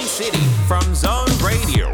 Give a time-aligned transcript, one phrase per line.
[0.00, 1.84] City from Zone Radio.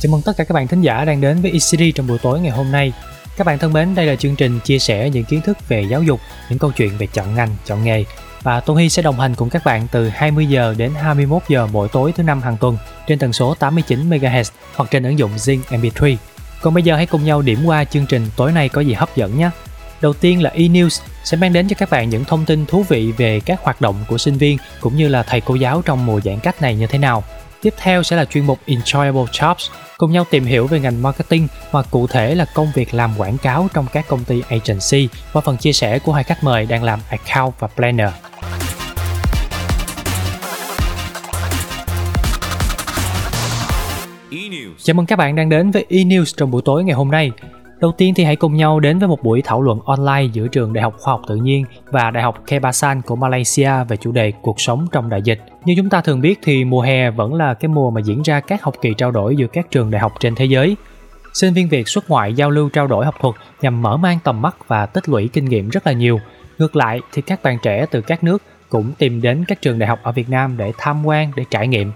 [0.00, 2.40] Chào mừng tất cả các bạn thính giả đang đến với ECD trong buổi tối
[2.40, 2.92] ngày hôm nay.
[3.36, 6.02] Các bạn thân mến, đây là chương trình chia sẻ những kiến thức về giáo
[6.02, 6.20] dục,
[6.50, 8.04] những câu chuyện về chọn ngành, chọn nghề.
[8.44, 11.66] Và Tô Hy sẽ đồng hành cùng các bạn từ 20 giờ đến 21 giờ
[11.72, 12.76] mỗi tối thứ năm hàng tuần
[13.06, 16.16] trên tần số 89 MHz hoặc trên ứng dụng Zing MP3.
[16.62, 19.16] Còn bây giờ hãy cùng nhau điểm qua chương trình tối nay có gì hấp
[19.16, 19.50] dẫn nhé.
[20.00, 23.12] Đầu tiên là e-news, sẽ mang đến cho các bạn những thông tin thú vị
[23.12, 26.20] về các hoạt động của sinh viên cũng như là thầy cô giáo trong mùa
[26.20, 27.24] giãn cách này như thế nào.
[27.64, 31.48] Tiếp theo sẽ là chuyên mục Enjoyable Jobs, cùng nhau tìm hiểu về ngành marketing
[31.72, 35.42] mà cụ thể là công việc làm quảng cáo trong các công ty agency qua
[35.44, 38.08] phần chia sẻ của hai khách mời đang làm account và planner.
[44.30, 44.72] E-News.
[44.78, 47.30] Chào mừng các bạn đang đến với e-news trong buổi tối ngày hôm nay.
[47.84, 50.72] Đầu tiên thì hãy cùng nhau đến với một buổi thảo luận online giữa trường
[50.72, 54.32] Đại học Khoa học Tự nhiên và Đại học Kebasan của Malaysia về chủ đề
[54.42, 55.40] cuộc sống trong đại dịch.
[55.64, 58.40] Như chúng ta thường biết thì mùa hè vẫn là cái mùa mà diễn ra
[58.40, 60.76] các học kỳ trao đổi giữa các trường đại học trên thế giới.
[61.34, 64.42] Sinh viên Việt xuất ngoại giao lưu trao đổi học thuật nhằm mở mang tầm
[64.42, 66.20] mắt và tích lũy kinh nghiệm rất là nhiều.
[66.58, 69.88] Ngược lại thì các bạn trẻ từ các nước cũng tìm đến các trường đại
[69.88, 71.92] học ở Việt Nam để tham quan, để trải nghiệm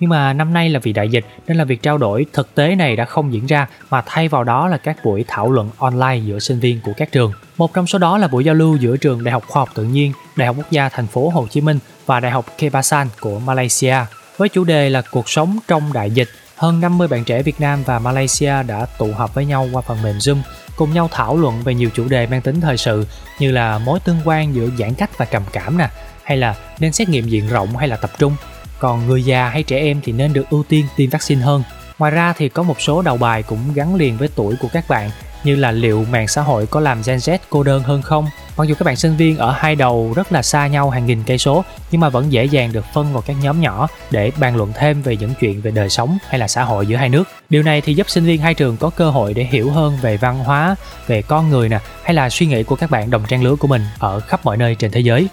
[0.00, 2.74] nhưng mà năm nay là vì đại dịch nên là việc trao đổi thực tế
[2.74, 6.16] này đã không diễn ra mà thay vào đó là các buổi thảo luận online
[6.16, 7.32] giữa sinh viên của các trường.
[7.56, 9.84] Một trong số đó là buổi giao lưu giữa trường Đại học Khoa học Tự
[9.84, 13.38] nhiên, Đại học Quốc gia Thành phố Hồ Chí Minh và Đại học Kebasan của
[13.38, 13.96] Malaysia.
[14.36, 17.82] Với chủ đề là cuộc sống trong đại dịch, hơn 50 bạn trẻ Việt Nam
[17.86, 20.36] và Malaysia đã tụ họp với nhau qua phần mềm Zoom
[20.76, 23.06] cùng nhau thảo luận về nhiều chủ đề mang tính thời sự
[23.38, 25.88] như là mối tương quan giữa giãn cách và trầm cảm nè,
[26.22, 28.36] hay là nên xét nghiệm diện rộng hay là tập trung
[28.80, 31.62] còn người già hay trẻ em thì nên được ưu tiên tiêm vaccine hơn.
[31.98, 34.88] Ngoài ra thì có một số đầu bài cũng gắn liền với tuổi của các
[34.88, 35.10] bạn
[35.44, 38.26] như là liệu mạng xã hội có làm Gen Z cô đơn hơn không?
[38.56, 41.22] Mặc dù các bạn sinh viên ở hai đầu rất là xa nhau hàng nghìn
[41.22, 44.56] cây số nhưng mà vẫn dễ dàng được phân vào các nhóm nhỏ để bàn
[44.56, 47.24] luận thêm về những chuyện về đời sống hay là xã hội giữa hai nước.
[47.50, 50.16] Điều này thì giúp sinh viên hai trường có cơ hội để hiểu hơn về
[50.16, 53.42] văn hóa, về con người nè hay là suy nghĩ của các bạn đồng trang
[53.42, 55.28] lứa của mình ở khắp mọi nơi trên thế giới.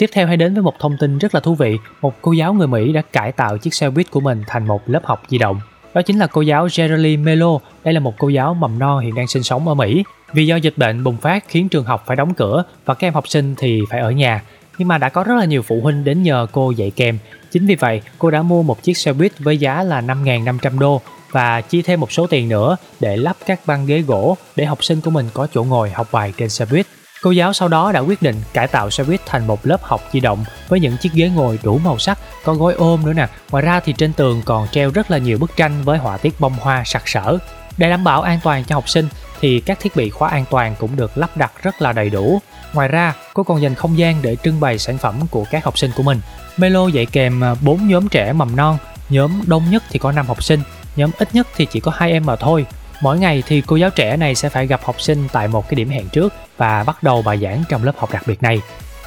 [0.00, 1.76] Tiếp theo hãy đến với một thông tin rất là thú vị.
[2.02, 4.82] Một cô giáo người Mỹ đã cải tạo chiếc xe buýt của mình thành một
[4.86, 5.60] lớp học di động.
[5.94, 7.58] Đó chính là cô giáo Geraldine Melo.
[7.84, 10.04] Đây là một cô giáo mầm non hiện đang sinh sống ở Mỹ.
[10.32, 13.14] Vì do dịch bệnh bùng phát khiến trường học phải đóng cửa và các em
[13.14, 14.42] học sinh thì phải ở nhà.
[14.78, 17.18] Nhưng mà đã có rất là nhiều phụ huynh đến nhờ cô dạy kèm.
[17.50, 21.00] Chính vì vậy, cô đã mua một chiếc xe buýt với giá là 5.500 đô
[21.30, 24.84] và chi thêm một số tiền nữa để lắp các băng ghế gỗ để học
[24.84, 26.86] sinh của mình có chỗ ngồi học bài trên xe buýt.
[27.22, 30.00] Cô giáo sau đó đã quyết định cải tạo xe buýt thành một lớp học
[30.12, 33.28] di động với những chiếc ghế ngồi đủ màu sắc, có gối ôm nữa nè.
[33.50, 36.40] Ngoài ra thì trên tường còn treo rất là nhiều bức tranh với họa tiết
[36.40, 37.38] bông hoa sặc sỡ.
[37.76, 39.08] Để đảm bảo an toàn cho học sinh
[39.40, 42.40] thì các thiết bị khóa an toàn cũng được lắp đặt rất là đầy đủ.
[42.72, 45.78] Ngoài ra, cô còn dành không gian để trưng bày sản phẩm của các học
[45.78, 46.20] sinh của mình.
[46.56, 50.26] Melo dạy kèm à, 4 nhóm trẻ mầm non, nhóm đông nhất thì có 5
[50.26, 50.60] học sinh,
[50.96, 52.66] nhóm ít nhất thì chỉ có hai em mà thôi
[53.00, 55.74] Mỗi ngày thì cô giáo trẻ này sẽ phải gặp học sinh tại một cái
[55.74, 58.60] điểm hẹn trước và bắt đầu bài giảng trong lớp học đặc biệt này.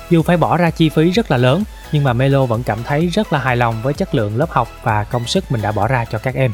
[0.10, 3.08] Dù phải bỏ ra chi phí rất là lớn, nhưng mà Melo vẫn cảm thấy
[3.08, 5.88] rất là hài lòng với chất lượng lớp học và công sức mình đã bỏ
[5.88, 6.52] ra cho các em.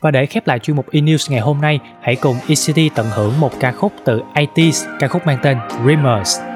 [0.00, 3.40] Và để khép lại chuyên mục e-news ngày hôm nay, hãy cùng ECT tận hưởng
[3.40, 6.49] một ca khúc từ IT's, ca khúc mang tên Dreamers.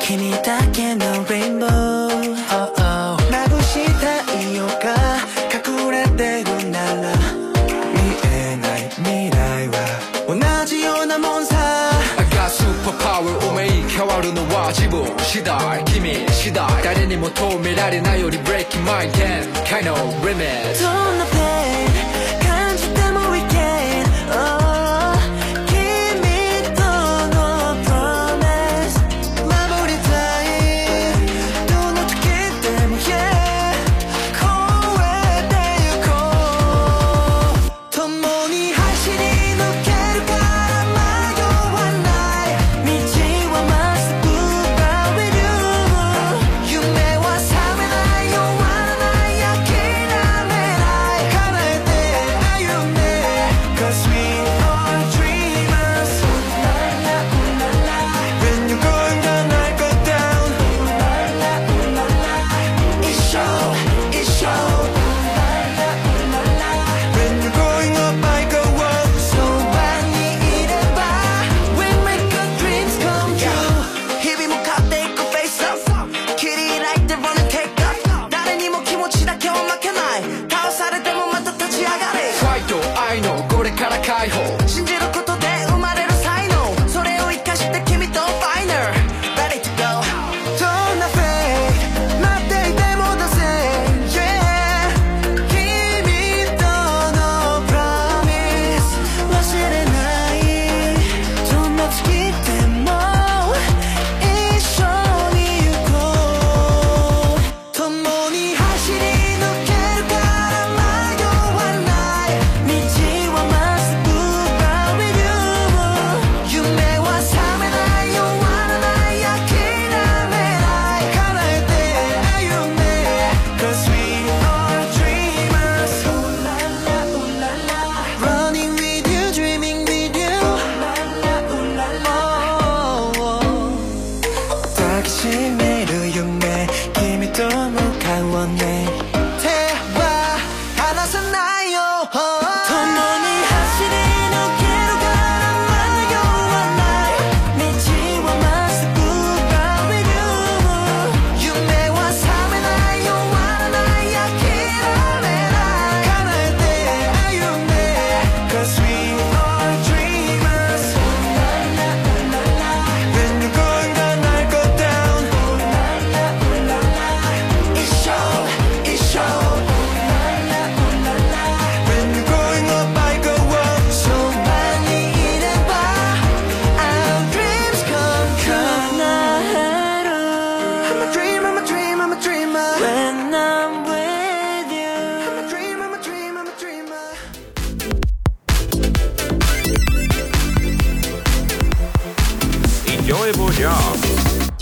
[0.00, 4.06] 君だけのレインボー oh oh 眩しい太
[4.80, 5.18] が
[5.52, 7.12] 隠れてるなら
[7.92, 9.76] 見えない未来は
[10.26, 11.90] 同じようなもんさ。
[12.16, 15.84] I got super power めい変わるのは自分次第。
[15.84, 16.66] 君次第。
[16.82, 19.86] 誰にも止められないより Breaking my damn kind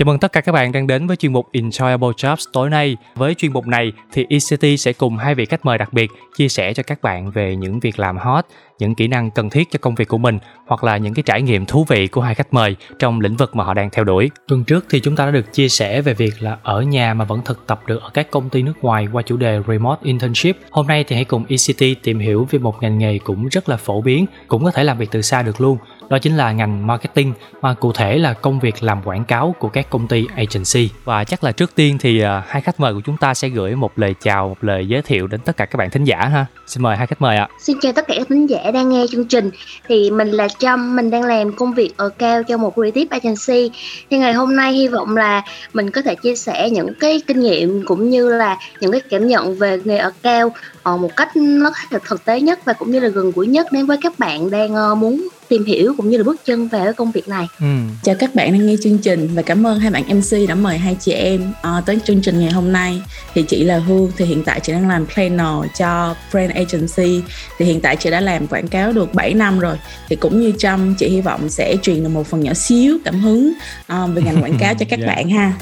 [0.01, 2.97] Chào mừng tất cả các bạn đang đến với chuyên mục Enjoyable Jobs tối nay.
[3.15, 6.49] Với chuyên mục này thì ECT sẽ cùng hai vị khách mời đặc biệt chia
[6.49, 8.45] sẻ cho các bạn về những việc làm hot,
[8.79, 11.43] những kỹ năng cần thiết cho công việc của mình hoặc là những cái trải
[11.43, 14.31] nghiệm thú vị của hai khách mời trong lĩnh vực mà họ đang theo đuổi.
[14.49, 17.25] Tuần trước thì chúng ta đã được chia sẻ về việc là ở nhà mà
[17.25, 20.57] vẫn thực tập được ở các công ty nước ngoài qua chủ đề Remote Internship.
[20.71, 23.77] Hôm nay thì hãy cùng ECT tìm hiểu về một ngành nghề cũng rất là
[23.77, 25.79] phổ biến, cũng có thể làm việc từ xa được luôn.
[26.11, 29.69] Đó chính là ngành marketing mà cụ thể là công việc làm quảng cáo của
[29.69, 30.91] các công ty agency.
[31.05, 33.75] Và chắc là trước tiên thì à, hai khách mời của chúng ta sẽ gửi
[33.75, 36.47] một lời chào, một lời giới thiệu đến tất cả các bạn thính giả ha.
[36.67, 37.49] Xin mời hai khách mời ạ.
[37.59, 39.51] Xin chào tất cả các thính giả đang nghe chương trình
[39.89, 43.77] Thì mình là Trâm, mình đang làm công việc ở cao cho một creative agency
[44.11, 45.43] Thì ngày hôm nay hy vọng là
[45.75, 49.27] mình có thể chia sẻ những cái kinh nghiệm cũng như là những cái cảm
[49.27, 50.53] nhận về nghề ở cao
[50.83, 51.71] ờ, Một cách nó
[52.07, 54.75] thực tế nhất và cũng như là gần gũi nhất đến với các bạn đang
[54.75, 57.67] ờ, muốn tìm hiểu cũng như là bước chân vào cái công việc này Ừ.
[58.03, 60.79] Chào các bạn đang nghe chương trình và cảm ơn hai bạn MC đã mời
[60.79, 63.03] hai chị em ờ, tới chương trình ngày hôm nay.
[63.35, 67.23] Thì chị là Hương thì hiện tại chị đang làm planner cho Brand Agency.
[67.59, 69.77] Thì hiện tại chị đã làm quảng cáo được 7 năm rồi.
[70.09, 73.21] Thì cũng như Trâm chị hy vọng sẽ truyền được một phần nhỏ xíu cảm
[73.21, 73.53] hứng
[73.87, 75.07] ờ, về ngành quảng cáo cho các Dạ.
[75.07, 75.53] bạn ha.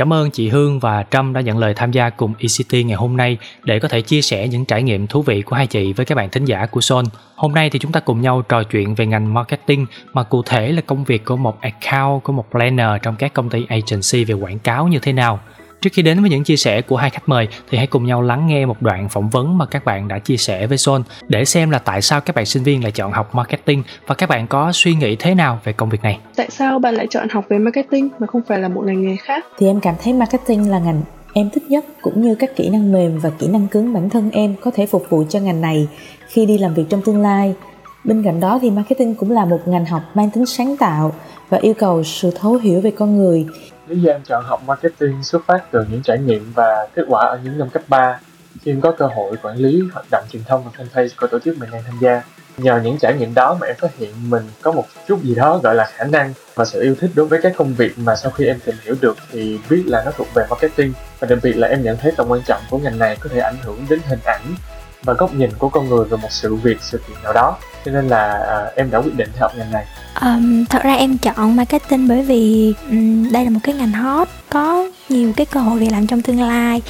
[0.00, 3.16] Cảm ơn chị Hương và Trâm đã nhận lời tham gia cùng ECT ngày hôm
[3.16, 6.06] nay để có thể chia sẻ những trải nghiệm thú vị của hai chị với
[6.06, 7.04] các bạn thính giả của Son.
[7.34, 10.72] Hôm nay thì chúng ta cùng nhau trò chuyện về ngành marketing mà cụ thể
[10.72, 14.34] là công việc của một account, của một planner trong các công ty agency về
[14.34, 15.40] quảng cáo như thế nào.
[15.80, 18.22] Trước khi đến với những chia sẻ của hai khách mời thì hãy cùng nhau
[18.22, 21.44] lắng nghe một đoạn phỏng vấn mà các bạn đã chia sẻ với Son để
[21.44, 24.46] xem là tại sao các bạn sinh viên lại chọn học marketing và các bạn
[24.46, 26.18] có suy nghĩ thế nào về công việc này.
[26.36, 29.16] Tại sao bạn lại chọn học về marketing mà không phải là một ngành nghề
[29.16, 29.44] khác?
[29.58, 32.92] thì em cảm thấy marketing là ngành em thích nhất cũng như các kỹ năng
[32.92, 35.88] mềm và kỹ năng cứng bản thân em có thể phục vụ cho ngành này
[36.28, 37.54] khi đi làm việc trong tương lai
[38.04, 41.14] bên cạnh đó thì marketing cũng là một ngành học mang tính sáng tạo
[41.48, 43.46] và yêu cầu sự thấu hiểu về con người
[43.90, 47.26] Lý do em chọn học marketing xuất phát từ những trải nghiệm và kết quả
[47.26, 48.20] ở những năm cấp 3
[48.62, 51.38] khi em có cơ hội quản lý hoạt động truyền thông và fanpage của tổ
[51.38, 52.22] chức mình đang tham gia.
[52.56, 55.60] Nhờ những trải nghiệm đó mà em phát hiện mình có một chút gì đó
[55.62, 58.30] gọi là khả năng và sự yêu thích đối với các công việc mà sau
[58.30, 61.52] khi em tìm hiểu được thì biết là nó thuộc về marketing và đặc biệt
[61.52, 64.00] là em nhận thấy tầm quan trọng của ngành này có thể ảnh hưởng đến
[64.08, 64.54] hình ảnh
[65.02, 67.58] và góc nhìn của con người về một sự việc, sự kiện nào đó.
[67.84, 69.86] Cho nên là à, em đã quyết định theo học ngành này.
[70.22, 74.28] Um, thật ra em chọn marketing bởi vì um, đây là một cái ngành hot
[74.50, 76.82] có nhiều cái cơ hội việc làm trong tương lai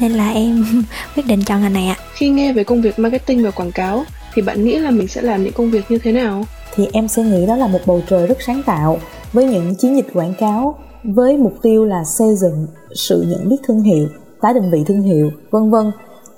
[0.00, 0.64] nên là em
[1.16, 1.96] quyết định chọn ngành này ạ.
[2.14, 4.04] Khi nghe về công việc marketing và quảng cáo
[4.34, 6.44] thì bạn nghĩ là mình sẽ làm những công việc như thế nào?
[6.76, 8.98] thì em sẽ nghĩ đó là một bầu trời rất sáng tạo
[9.32, 13.56] với những chiến dịch quảng cáo với mục tiêu là xây dựng sự nhận biết
[13.66, 14.08] thương hiệu
[14.40, 15.90] tái định vị thương hiệu vân vân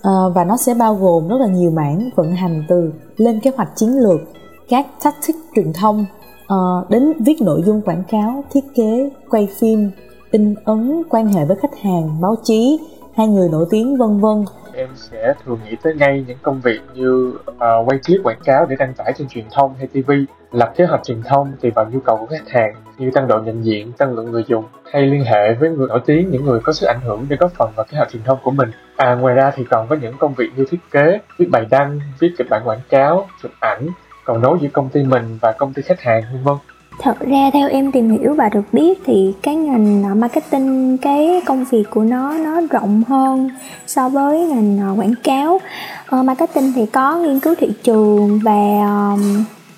[0.06, 3.50] Ờ, và nó sẽ bao gồm rất là nhiều mảng vận hành từ lên kế
[3.56, 4.20] hoạch chiến lược
[4.68, 6.06] các tactic truyền thông
[6.46, 9.90] Ờ, đến viết nội dung quảng cáo thiết kế quay phim
[10.30, 12.78] in ấn quan hệ với khách hàng báo chí
[13.16, 14.44] hai người nổi tiếng vân vân
[14.76, 18.66] em sẽ thường nghĩ tới ngay những công việc như uh, quay clip quảng cáo
[18.66, 20.10] để đăng tải trên truyền thông hay TV,
[20.52, 23.38] lập kế hoạch truyền thông tùy vào nhu cầu của khách hàng như tăng độ
[23.38, 26.60] nhận diện, tăng lượng người dùng hay liên hệ với người nổi tiếng, những người
[26.60, 28.70] có sức ảnh hưởng để góp phần vào kế hoạch truyền thông của mình.
[28.96, 32.00] À ngoài ra thì còn có những công việc như thiết kế, viết bài đăng,
[32.20, 33.86] viết kịch bản quảng cáo, chụp ảnh,
[34.26, 36.56] còn đấu giữa công ty mình và công ty khách hàng vân vân.
[36.98, 41.42] Thật ra theo em tìm hiểu và được biết thì cái ngành à, marketing, cái
[41.46, 43.50] công việc của nó nó rộng hơn
[43.86, 45.60] so với ngành à, quảng cáo.
[46.06, 48.80] Ờ, marketing thì có nghiên cứu thị trường và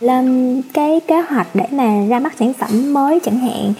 [0.01, 3.73] lên cái kế hoạch để mà ra mắt sản phẩm mới chẳng hạn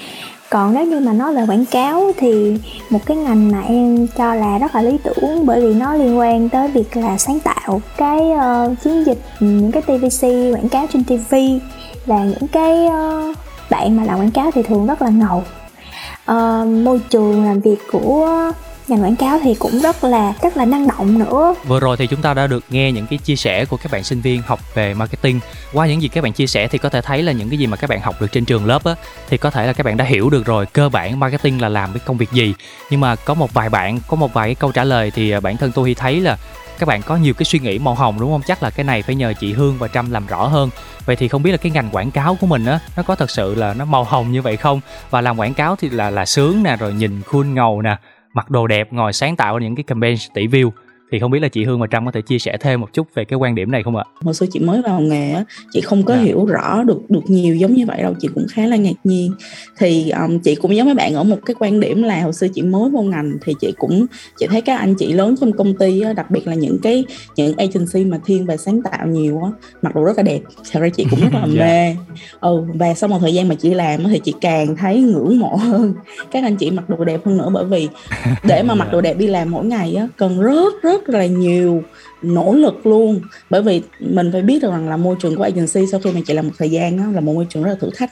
[0.51, 2.59] còn nếu như mà nói về quảng cáo thì
[2.91, 6.19] một cái ngành mà em cho là rất là lý tưởng bởi vì nó liên
[6.19, 10.23] quan tới việc là sáng tạo cái uh, chiến dịch ừ, những cái tvc
[10.55, 11.35] quảng cáo trên tv
[12.07, 13.37] và những cái uh,
[13.71, 15.43] bạn mà làm quảng cáo thì thường rất là ngầu.
[16.33, 18.53] Uh, môi trường làm việc của
[18.91, 21.55] ngành quảng cáo thì cũng rất là rất là năng động nữa.
[21.67, 24.05] Vừa rồi thì chúng ta đã được nghe những cái chia sẻ của các bạn
[24.05, 25.41] sinh viên học về marketing.
[25.73, 27.67] Qua những gì các bạn chia sẻ thì có thể thấy là những cái gì
[27.67, 28.95] mà các bạn học được trên trường lớp á,
[29.29, 31.93] thì có thể là các bạn đã hiểu được rồi, cơ bản marketing là làm
[31.93, 32.55] cái công việc gì.
[32.91, 35.41] Nhưng mà có một vài bạn, có một vài cái câu trả lời thì à,
[35.41, 36.37] bản thân tôi thấy là
[36.79, 38.43] các bạn có nhiều cái suy nghĩ màu hồng, đúng không?
[38.47, 40.71] Chắc là cái này phải nhờ chị hương và trâm làm rõ hơn.
[41.07, 43.31] Vậy thì không biết là cái ngành quảng cáo của mình á, nó có thật
[43.31, 44.81] sự là nó màu hồng như vậy không?
[45.11, 47.97] Và làm quảng cáo thì là là sướng nè, rồi nhìn khuôn ngầu nè
[48.33, 50.71] mặc đồ đẹp ngồi sáng tạo những cái campaign tỷ view
[51.11, 53.07] thì không biết là chị Hương và Trâm có thể chia sẻ thêm một chút
[53.15, 54.05] về cái quan điểm này không ạ?
[54.21, 56.27] Hồi xưa chị mới vào nghề á, chị không có yeah.
[56.27, 56.27] Dạ.
[56.27, 59.33] hiểu rõ được được nhiều giống như vậy đâu, chị cũng khá là ngạc nhiên.
[59.79, 62.47] Thì um, chị cũng giống mấy bạn ở một cái quan điểm là hồi xưa
[62.55, 64.07] chị mới vô ngành thì chị cũng
[64.39, 67.05] chị thấy các anh chị lớn trong công ty á, đặc biệt là những cái
[67.37, 69.51] những agency mà thiên về sáng tạo nhiều á,
[69.83, 70.41] mặc đồ rất là đẹp.
[70.73, 71.51] Thật ra chị cũng rất là yeah.
[71.55, 71.65] Dạ.
[71.65, 71.97] mê.
[72.41, 75.57] Ừ và sau một thời gian mà chị làm thì chị càng thấy ngưỡng mộ
[75.57, 75.95] hơn
[76.31, 77.89] các anh chị mặc đồ đẹp hơn nữa bởi vì
[78.45, 81.27] để mà mặc đồ đẹp đi làm mỗi ngày á cần rất rất rất là
[81.27, 81.83] nhiều
[82.23, 83.21] nỗ lực luôn.
[83.51, 86.21] Bởi vì mình phải biết được rằng là môi trường của agency sau khi mà
[86.27, 88.11] chị làm một thời gian đó, là một môi trường rất là thử thách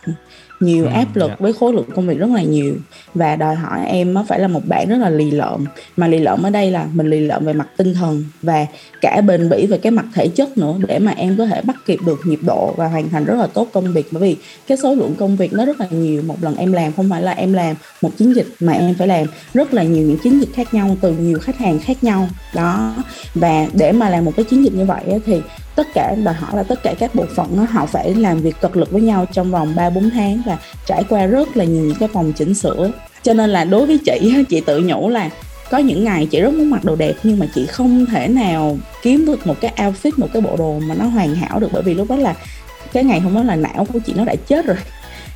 [0.61, 1.39] nhiều ừ, áp lực yeah.
[1.39, 1.43] Dạ.
[1.43, 2.75] với khối lượng công việc rất là nhiều.
[3.15, 5.65] Và đòi hỏi em nó phải là một bạn rất là lì lợm.
[5.97, 8.67] Mà lì lợm ở đây là mình lì lợm về mặt tinh thần và
[9.01, 11.77] cả bền bỉ về cái mặt thể chất nữa để mà em có thể bắt
[11.87, 14.09] kịp được nhịp độ và hoàn thành rất là tốt công việc.
[14.11, 14.37] Bởi vì
[14.67, 16.23] cái số lượng công việc nó rất là nhiều.
[16.23, 19.09] Một lần em làm không phải là em làm một chiến dịch mà em phải
[19.09, 22.29] làm rất là nhiều những chiến dịch khác nhau từ nhiều khách hàng khác nhau.
[22.55, 22.95] Đó.
[23.35, 25.41] Và để mà làm một cái chiến dịch như vậy thì
[25.77, 28.57] tất cả đòi hỏi là tất cả các bộ phận nó họ phải làm việc
[28.61, 31.85] cật lực với nhau trong vòng 3 4 tháng và trải qua rất là nhiều
[31.85, 32.91] những cái vòng chỉnh sửa.
[33.23, 35.31] Cho nên là đối với chị chị tự nhủ là
[35.71, 38.79] có những ngày chị rất muốn mặc đồ đẹp nhưng mà chị không thể nào
[39.03, 41.83] kiếm được một cái outfit một cái bộ đồ mà nó hoàn hảo được bởi
[41.83, 42.35] vì lúc đó là
[42.93, 44.77] cái ngày hôm đó là não của chị nó đã chết rồi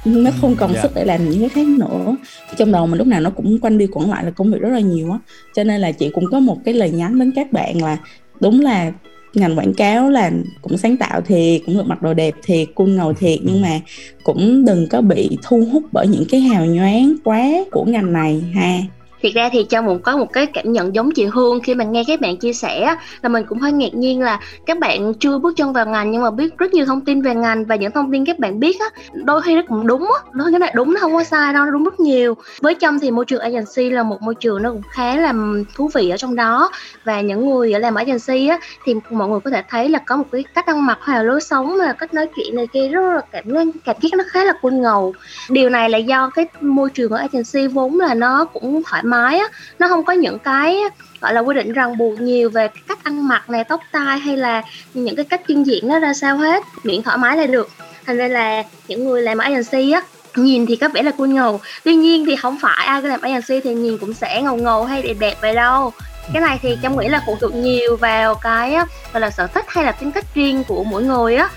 [0.05, 0.77] nó không còn yeah.
[0.77, 0.83] Dạ.
[0.83, 2.17] sức để làm những cái khác nữa
[2.57, 4.69] trong đầu mình lúc nào nó cũng quanh đi quẩn lại là công việc rất
[4.69, 5.19] là nhiều á
[5.55, 7.99] cho nên là chị cũng có một cái lời nhắn đến các bạn là
[8.41, 8.93] đúng là
[9.35, 10.31] ngành quảng cáo là
[10.63, 13.39] cũng sáng tạo thì cũng được mặc đồ đẹp thiệt cool ngầu thiệt.
[13.43, 13.81] Nhưng mà
[14.25, 18.43] cũng đừng có bị thu hút bởi những cái hào nhoáng quá của ngành này
[18.55, 18.81] ha
[19.23, 21.61] thiệt ra thì cho cũng có một cái cảm nhận giống chị Hương.
[21.61, 24.79] Khi mà nghe các bạn chia sẻ là mình cũng hơi ngạc nhiên là các
[24.79, 27.65] bạn chưa bước chân vào ngành nhưng mà biết rất nhiều thông tin về ngành
[27.65, 30.31] và những thông tin các bạn biết á, đôi khi nó cũng đúng á.
[30.35, 32.35] Nó cái này đúng, nó không có sai đâu, nó đúng rất nhiều.
[32.61, 35.33] Với trong thì môi trường agency là một môi trường nó cũng khá là
[35.75, 36.71] thú vị ở trong đó.
[37.05, 39.99] Và những người ở làm ở agency á, thì mọi người có thể thấy là
[39.99, 42.67] có một cái cách ăn mặc hay là lối sống là cách nói chuyện này
[42.73, 45.15] kia rất là cảm giác cảm giác nó khá là cool ngầu.
[45.49, 49.39] Điều này là do cái môi trường ở agency vốn là nó cũng thoải mái
[49.39, 49.47] á
[49.79, 50.79] nó không có những cái
[51.21, 54.37] gọi là quy định ràng buộc nhiều về cách ăn mặc này tóc tai hay
[54.37, 54.63] là
[54.95, 57.71] những cái cách chuyên diện nó ra sao hết miễn thoải mái là được.
[58.07, 60.03] Thành ra là những người làm agency á
[60.35, 61.61] nhìn thì có vẻ là cool ngầu.
[61.85, 65.03] Tuy nhiên thì không phải ai làm agency thì nhìn cũng sẽ ngầu ngầu hay
[65.03, 65.93] đẹp đẹp vậy đâu.
[66.33, 68.77] Cái này thì trong nghĩ là phụ thuộc nhiều vào cái
[69.13, 71.49] gọi là sở thích hay là tính cách riêng của mỗi người á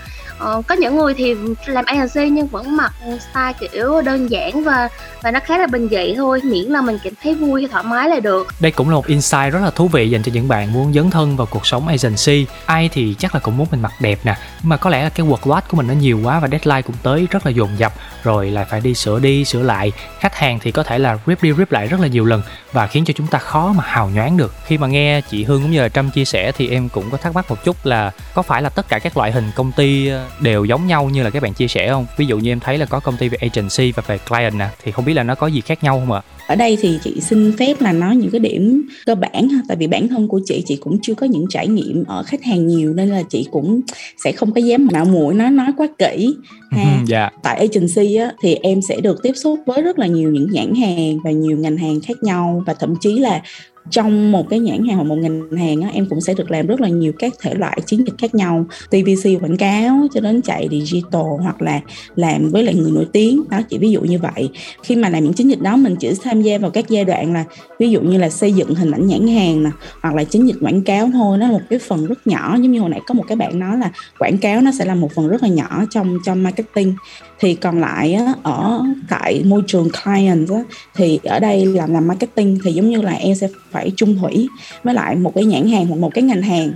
[0.44, 1.34] ờ, có những người thì
[1.66, 4.88] làm agency nhưng vẫn mặc style kiểu đơn giản và
[5.22, 7.84] và nó khá là bình dị thôi miễn là mình cảm thấy vui hay thoải
[7.84, 8.46] mái là được.
[8.60, 11.10] Đây cũng là một insight rất là thú vị dành cho những bạn muốn dấn
[11.10, 14.36] thân vào cuộc sống agency ai thì chắc là cũng muốn mình mặc đẹp nè
[14.62, 16.96] nhưng mà có lẽ là cái workload của mình nó nhiều quá và deadline cũng
[17.02, 17.92] tới rất là dồn dập
[18.24, 19.92] rồi lại phải đi sửa đi, sửa lại.
[20.20, 22.86] Khách hàng thì có thể là rip đi rip lại rất là nhiều lần và
[22.86, 24.54] khiến cho chúng ta khó mà hào nhoáng được.
[24.66, 27.16] Khi mà nghe chị hương cũng như là trâm chia sẻ thì em cũng có
[27.16, 30.08] thắc mắc một chút là có phải là tất cả các loại hình công ty
[30.08, 32.06] ờ, đều giống nhau như là các bạn chia sẻ không?
[32.16, 34.68] Ví dụ như em thấy là có công ty về agency và về client nè,
[34.84, 36.20] thì không biết là nó có gì khác nhau không ạ?
[36.46, 39.76] Ở đây thì chị xin phép là nói những cái điểm cơ bản ha tại
[39.76, 42.66] vì bản thân của chị chị cũng chưa có những trải nghiệm ở khách hàng
[42.66, 43.80] nhiều nên là chị cũng
[44.24, 46.34] sẽ không có dám mạo muội nói nói quá kỹ
[46.70, 47.06] ha yeah.
[47.06, 47.30] Dạ.
[47.42, 50.74] tại agency á thì em sẽ được tiếp xúc với rất là nhiều những nhãn
[50.74, 53.42] hàng và nhiều ngành hàng khác nhau và thậm chí là
[53.90, 56.66] trong một cái nhãn hàng hoặc một ngành hàng á, em cũng sẽ được làm
[56.66, 58.66] rất là nhiều các thể loại chiến dịch khác nhau.
[58.90, 61.80] TVC quảng cáo cho đến chạy digital hoặc là
[62.16, 63.44] làm với lại người nổi tiếng.
[63.50, 64.50] Đó chỉ ví dụ như vậy.
[64.82, 67.32] Khi mà làm những chiến dịch đó mình chỉ tham gia vào các giai đoạn
[67.32, 67.44] là
[67.78, 69.70] ví dụ như là xây dựng hình ảnh nhãn hàng nè
[70.02, 71.38] hoặc là chiến dịch quảng cáo thôi.
[71.38, 72.56] Nó là một cái phần rất nhỏ.
[72.60, 74.94] Giống như hồi nãy có một cái bạn nói là quảng cáo nó sẽ là
[74.94, 76.94] một phần rất là nhỏ trong trong marketing
[77.40, 80.62] thì còn lại á, ở tại môi trường client á,
[80.94, 84.48] thì ở đây làm làm marketing thì giống như là em sẽ phải chung thủy
[84.84, 86.72] với lại một cái nhãn hàng hoặc một cái ngành hàng.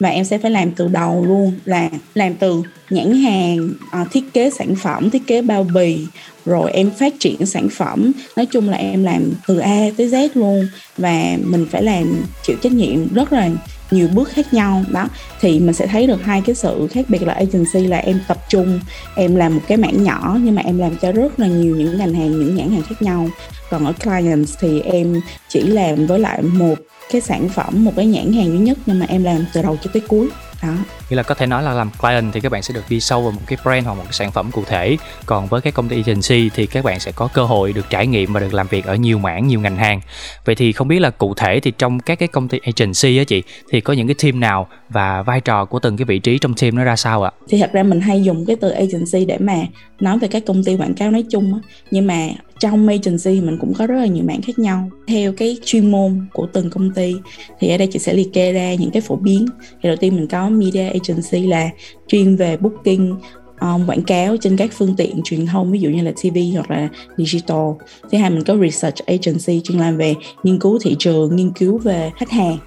[0.00, 4.32] Và em sẽ phải làm từ đầu luôn là làm từ nhãn hàng à, thiết
[4.32, 6.06] kế sản phẩm thiết kế bao bì
[6.46, 8.12] rồi em phát triển sản phẩm.
[8.36, 12.56] Nói chung là em làm từ A tới Z luôn và mình phải làm chịu
[12.62, 13.50] trách nhiệm rất là
[13.92, 14.84] nhiều bước khác nhau.
[14.90, 15.08] Đó,
[15.40, 18.38] thì mình sẽ thấy được hai cái sự khác biệt là agency là em tập
[18.48, 18.80] trung,
[19.16, 21.98] em làm một cái mảng nhỏ nhưng mà em làm cho rất là nhiều những
[21.98, 23.28] ngành hàng, những nhãn hàng khác nhau.
[23.70, 26.74] Còn ở clients thì em chỉ làm với lại một
[27.12, 29.76] cái sản phẩm, một cái nhãn hàng duy nhất nhưng mà em làm từ đầu
[29.82, 30.28] cho tới cuối
[30.62, 30.68] đó.
[31.10, 33.22] Nghĩa là có thể nói là làm client thì các bạn sẽ được đi sâu
[33.22, 34.96] vào một cái brand hoặc một cái sản phẩm cụ thể.
[35.26, 38.06] Còn với các công ty agency thì các bạn sẽ có cơ hội được trải
[38.06, 40.00] nghiệm và được làm việc ở nhiều mảng nhiều ngành hàng.
[40.44, 43.24] Vậy thì không biết là cụ thể thì trong các cái công ty agency á
[43.24, 46.38] chị thì có những cái team nào và vai trò của từng cái vị trí
[46.38, 47.30] trong team nó ra sao ạ?
[47.48, 49.56] Thì thật ra mình hay dùng cái từ agency để mà
[50.00, 51.60] nói về các công ty quảng cáo nói chung á.
[51.90, 52.28] Nhưng mà
[52.60, 55.90] trong agency thì mình cũng có rất là nhiều mảng khác nhau theo cái chuyên
[55.90, 57.14] môn của từng công ty
[57.58, 59.46] thì ở đây chị sẽ liệt kê ra những cái phổ biến
[59.82, 61.70] thì đầu tiên mình có media agency là
[62.06, 63.14] chuyên về booking
[63.62, 66.70] um, quảng cáo trên các phương tiện truyền thông ví dụ như là TV hoặc
[66.70, 67.66] là digital.
[68.10, 71.78] Thứ hai mình có research agency chuyên làm về nghiên cứu thị trường, nghiên cứu
[71.78, 72.58] về khách hàng.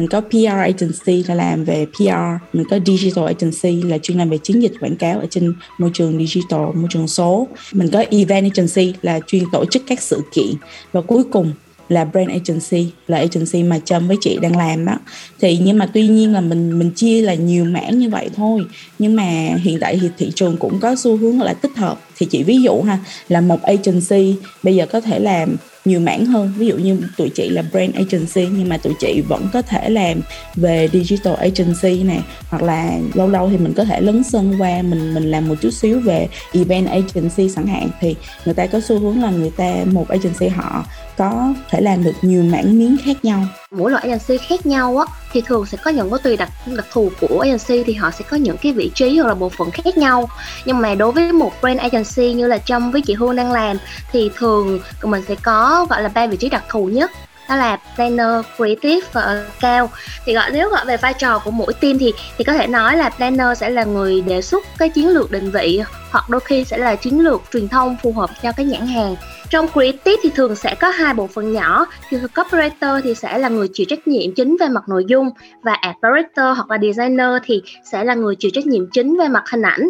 [0.00, 4.30] Mình có PR agency là làm về PR, mình có digital agency là chuyên làm
[4.30, 7.48] về chiến dịch quảng cáo ở trên môi trường digital, môi trường số.
[7.72, 10.54] Mình có event agency là chuyên tổ chức các sự kiện.
[10.92, 11.52] Và cuối cùng
[11.88, 14.94] là brand agency là agency mà Trâm với chị đang làm đó
[15.40, 18.60] thì nhưng mà tuy nhiên là mình mình chia là nhiều mảng như vậy thôi.
[18.98, 22.26] Nhưng mà hiện tại thì thị trường cũng có xu hướng là tích hợp thì
[22.26, 26.52] chị ví dụ ha, là một agency bây giờ có thể làm nhiều mảng hơn.
[26.56, 29.88] Ví dụ như tụi chị là brand agency, nhưng mà tụi chị vẫn có thể
[29.88, 30.20] làm
[30.54, 34.82] về digital agency này hoặc là lâu lâu thì mình có thể lấn sân qua,
[34.82, 37.88] mình mình làm một chút xíu về event agency chẳng hạn.
[38.00, 40.84] Thì người ta có xu hướng là người ta, một agency họ
[41.16, 45.14] có thể làm được nhiều mảng miếng khác nhau mỗi loại agency khác nhau á,
[45.32, 48.24] thì thường sẽ có những cái tùy đặc đặc thù của agency thì họ sẽ
[48.30, 50.28] có những cái vị trí hoặc là bộ phận khác nhau.
[50.64, 53.76] Nhưng mà đối với một brand agency như là trong với chị Hương đang làm,
[54.12, 57.10] thì thường mình sẽ có gọi là ba vị trí đặc thù nhất
[57.50, 59.90] đó là planner, creative và cao.
[60.24, 62.96] thì gọi nếu gọi về vai trò của mỗi team thì thì có thể nói
[62.96, 66.64] là planner sẽ là người đề xuất cái chiến lược định vị hoặc đôi khi
[66.64, 69.16] sẽ là chiến lược truyền thông phù hợp cho cái nhãn hàng
[69.50, 73.48] trong creative thì thường sẽ có hai bộ phận nhỏ thì copywriter thì sẽ là
[73.48, 75.30] người chịu trách nhiệm chính về mặt nội dung
[75.62, 79.28] và art director hoặc là designer thì sẽ là người chịu trách nhiệm chính về
[79.28, 79.88] mặt hình ảnh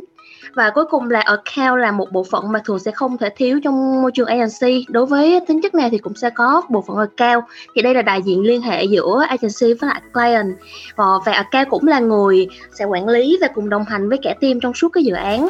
[0.54, 3.60] và cuối cùng là account là một bộ phận mà thường sẽ không thể thiếu
[3.64, 4.86] trong môi trường agency.
[4.88, 7.44] Đối với tính chất này thì cũng sẽ có bộ phận account.
[7.74, 10.56] Thì đây là đại diện liên hệ giữa agency với lại client.
[10.96, 14.34] Và, và account cũng là người sẽ quản lý và cùng đồng hành với kẻ
[14.40, 15.48] team trong suốt cái dự án.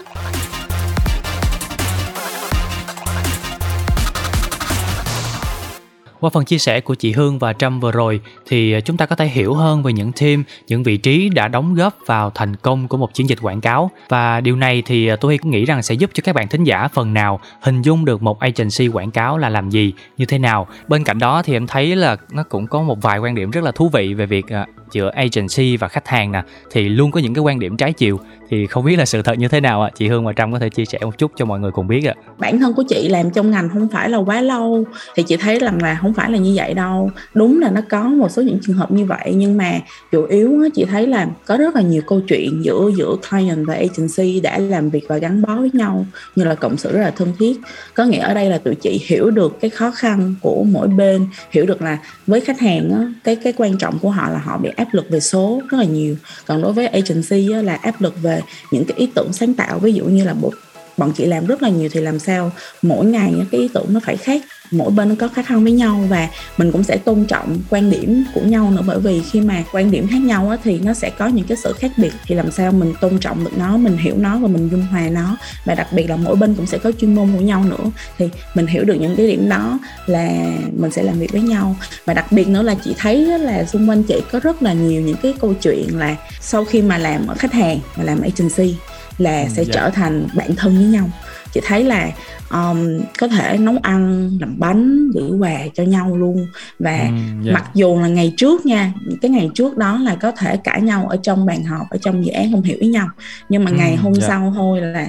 [6.20, 9.06] Qua phần chia sẻ của chị Hương và Trâm vừa rồi thì ờ, chúng ta
[9.06, 12.56] có thể hiểu hơn về những team, những vị trí đã đóng góp vào thành
[12.56, 15.64] công của một chiến dịch quảng cáo và điều này thì ờ, tôi cũng nghĩ
[15.64, 18.88] rằng sẽ giúp cho các bạn thính giả phần nào hình dung được một agency
[18.88, 20.66] quảng cáo là làm gì, như thế nào.
[20.88, 23.64] Bên cạnh đó thì em thấy là nó cũng có một vài quan điểm rất
[23.64, 27.20] là thú vị về việc ờ, giữa agency và khách hàng nè, thì luôn có
[27.20, 28.20] những cái quan điểm trái chiều.
[28.48, 29.90] Thì không biết là sự thật như thế nào ạ?
[29.96, 32.04] Chị Hương và Trâm có thể chia sẻ một chút cho mọi người cùng biết
[32.04, 32.14] ạ.
[32.38, 35.58] Bản thân của chị làm trong ngành không phải là quá lâu, thì chị thấy
[35.58, 37.10] rằng là không phải là như vậy đâu.
[37.34, 39.80] Đúng là nó có một số những trường hợp như vậy, nhưng mà
[40.12, 43.74] chủ yếu chị thấy là có rất là nhiều câu chuyện giữa giữa client và
[43.74, 47.10] agency đã làm việc và gắn bó với nhau, như là cộng sự rất là
[47.10, 47.60] thân thiết.
[47.94, 51.26] Có nghĩa ở đây là tụi chị hiểu được cái khó khăn của mỗi bên,
[51.50, 54.70] hiểu được là với khách hàng cái cái quan trọng của họ là họ bị
[54.80, 56.16] áp lực về số rất là nhiều.
[56.46, 58.40] Còn đối với agency á, là áp lực về
[58.70, 60.52] những cái ý tưởng sáng tạo ví dụ như là bộ
[60.96, 62.52] bọn chị làm rất là nhiều thì làm sao?
[62.82, 64.42] Mỗi ngày cái ý tưởng nó phải khác.
[64.70, 67.90] Mỗi bên nó có khác hơn với nhau và mình cũng sẽ tôn trọng quan
[67.90, 68.82] điểm của nhau nữa.
[68.86, 71.56] Bởi vì khi mà quan điểm khác nhau á, thì nó sẽ có những cái
[71.64, 72.12] sự khác biệt.
[72.26, 75.08] Thì làm sao mình tôn trọng được nó mình hiểu nó và mình dung hòa
[75.08, 75.36] nó.
[75.64, 77.90] Và đặc biệt là mỗi bên cũng sẽ có chuyên môn của nhau nữa.
[78.18, 80.28] Thì mình hiểu được những cái điểm đó là
[80.76, 81.76] mình sẽ làm việc với nhau.
[82.04, 85.02] Và đặc biệt nữa là chị thấy là xung quanh chị có rất là nhiều
[85.02, 88.76] những cái câu chuyện là sau khi mà làm ở khách hàng và làm agency
[89.20, 89.72] là sẽ dạ.
[89.74, 91.08] trở thành bạn thân với nhau
[91.52, 92.10] chị thấy là
[92.50, 96.46] um, có thể nấu ăn làm bánh gửi quà cho nhau luôn
[96.78, 97.52] và Ừm, dạ.
[97.52, 101.06] mặc dù là ngày trước nha cái ngày trước đó là có thể cãi nhau
[101.10, 103.08] ở trong bàn họp ở trong dự án không hiểu với nhau
[103.48, 104.28] nhưng mà ngày Ừm, hôm dạ.
[104.28, 105.08] sau thôi là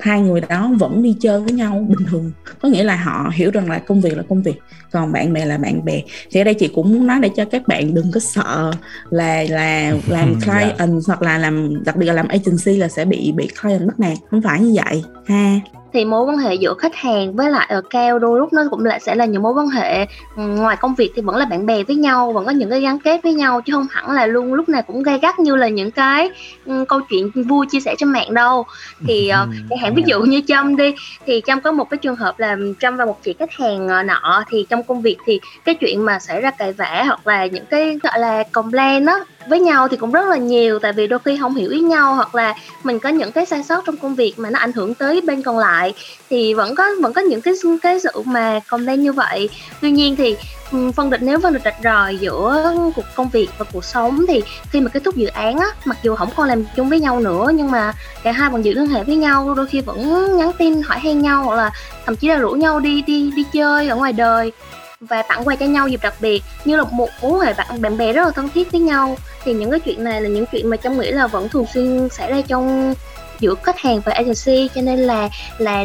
[0.00, 2.32] hai người đó vẫn đi chơi với nhau bình thường.
[2.62, 5.44] Có nghĩa là họ hiểu rằng là công việc là công việc còn bạn bè
[5.44, 6.02] là bạn bè.
[6.30, 8.72] Thì ở đây chị cũng muốn nói để cho các bạn đừng có sợ
[9.10, 10.46] là là làm Dạ.
[10.76, 14.00] client hoặc là làm đặc biệt là làm agency là sẽ bị bị client bắt
[14.00, 14.18] nạt.
[14.30, 15.60] Không phải như vậy ha
[15.92, 18.84] thì mối quan hệ giữa khách hàng với lại ở cao đôi lúc nó cũng
[18.84, 21.66] lại sẽ là những mối quan hệ ừ, ngoài công việc thì vẫn là bạn
[21.66, 24.26] bè với nhau vẫn có những cái gắn kết với nhau chứ không hẳn là
[24.26, 26.30] luôn lúc nào cũng gay gắt như là những cái
[26.66, 28.64] um, câu chuyện vui chia sẻ trên mạng đâu.
[29.06, 30.94] Thì uh, chẳng hạn ví dụ như trâm đi
[31.26, 34.06] thì trâm có một cái trường hợp là trâm và một chị khách hàng uh,
[34.06, 37.46] nọ thì trong công việc thì cái chuyện mà xảy ra cãi vã hoặc là
[37.46, 41.06] những cái gọi là complain á với nhau thì cũng rất là nhiều, tại vì
[41.06, 43.96] đôi khi không hiểu ý nhau hoặc là mình có những cái sai sót trong
[43.96, 45.94] công việc mà nó ảnh hưởng tới bên còn lại
[46.30, 49.48] thì vẫn có vẫn có những cái cái sự mà complain như vậy.
[49.80, 50.36] Tuy nhiên thì
[50.72, 54.24] ừ, phân định, nếu phân định rạch ròi giữa cuộc công việc và cuộc sống
[54.28, 57.00] thì khi mà kết thúc dự án á, mặc dù không còn làm chung với
[57.00, 60.36] nhau nữa nhưng mà cả hai vẫn giữ liên hệ với nhau, đôi khi vẫn
[60.36, 61.70] nhắn tin hỏi han nhau hoặc là
[62.06, 64.52] thậm chí là rủ nhau đi đi đi chơi ở ngoài đời
[65.00, 67.98] và tặng quà cho nhau dịp đặc biệt như là một mối hệ bạn bạn
[67.98, 69.16] bè rất là thân thiết với nhau.
[69.44, 72.08] Thì những cái chuyện này là những chuyện mà trong nghĩ là vẫn thường xuyên
[72.08, 72.94] xảy ra trong
[73.40, 75.84] giữa khách hàng và agency cho nên là là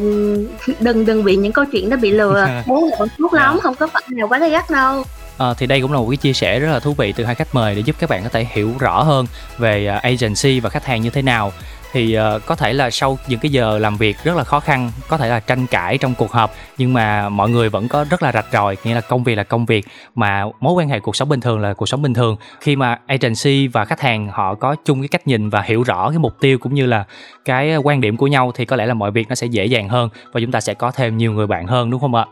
[0.80, 2.48] đừng đừng bị những câu chuyện đó bị lừa.
[2.66, 5.04] Muốn là vẫn tốt lắm không có phải nào quá gay gắt đâu.
[5.38, 7.36] À, thì đây cũng là một cái chia sẻ rất là thú vị từ hai
[7.36, 9.26] khách mời để giúp các bạn có thể hiểu rõ hơn
[9.58, 11.54] về uh, agency và khách hàng như thế nào
[11.94, 14.92] thì uh, có thể là sau những cái giờ làm việc rất là khó khăn
[15.08, 18.24] có thể là tranh cãi trong cuộc họp nhưng mà mọi người vẫn có rất
[18.24, 21.16] là rạch ròi nghĩa là công việc là công việc mà mối quan hệ cuộc
[21.16, 22.36] sống bình thường là cuộc sống bình thường.
[22.62, 26.10] Khi mà agency và khách hàng họ có chung cái cách nhìn và hiểu rõ
[26.10, 27.06] cái mục tiêu cũng như là
[27.46, 29.90] cái quan điểm của nhau thì có lẽ là mọi việc nó sẽ dễ dàng
[29.90, 32.26] hơn và chúng ta sẽ có thêm nhiều người bạn hơn đúng không ạ?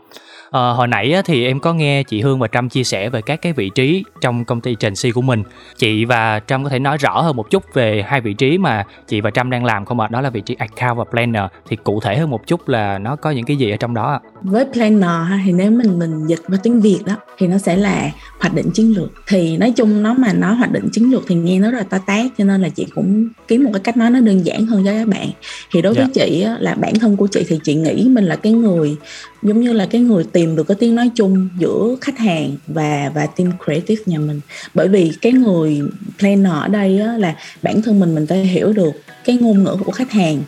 [0.52, 3.42] À, hồi nãy thì em có nghe chị Hương và Trâm chia sẻ về các
[3.42, 5.42] cái vị trí trong công ty Trần Si của mình.
[5.78, 8.84] Chị và Trâm có thể nói rõ hơn một chút về hai vị trí mà
[9.08, 10.08] chị và Trâm đang làm không ạ?
[10.10, 11.42] Đó là vị trí account và planner.
[11.68, 14.12] Thì cụ thể hơn một chút là nó có những cái gì ở trong đó
[14.12, 14.20] ạ?
[14.42, 18.10] Với planner thì nếu mình mình dịch vào tiếng Việt đó thì nó sẽ là
[18.40, 19.12] hoạch định chiến lược.
[19.26, 21.84] Thì nói chung nó mà nó hoạch định chiến lược thì nghe nó rất là
[21.90, 24.66] to tát cho nên là chị cũng kiếm một cái cách nói nó đơn giản
[24.66, 25.30] hơn cho các bạn.
[25.72, 26.14] Thì đối với yeah.
[26.14, 26.24] Dạ.
[26.26, 28.96] chị là bản thân của chị thì chị nghĩ mình là cái người
[29.42, 33.10] giống như là cái người tìm được cái tiếng nói chung giữa khách hàng và
[33.14, 34.40] và team creative nhà mình.
[34.74, 35.80] Bởi vì cái người
[36.18, 38.92] planner ở đây á, là bản thân mình mình phải hiểu được
[39.24, 40.42] cái ngôn ngữ của khách hàng.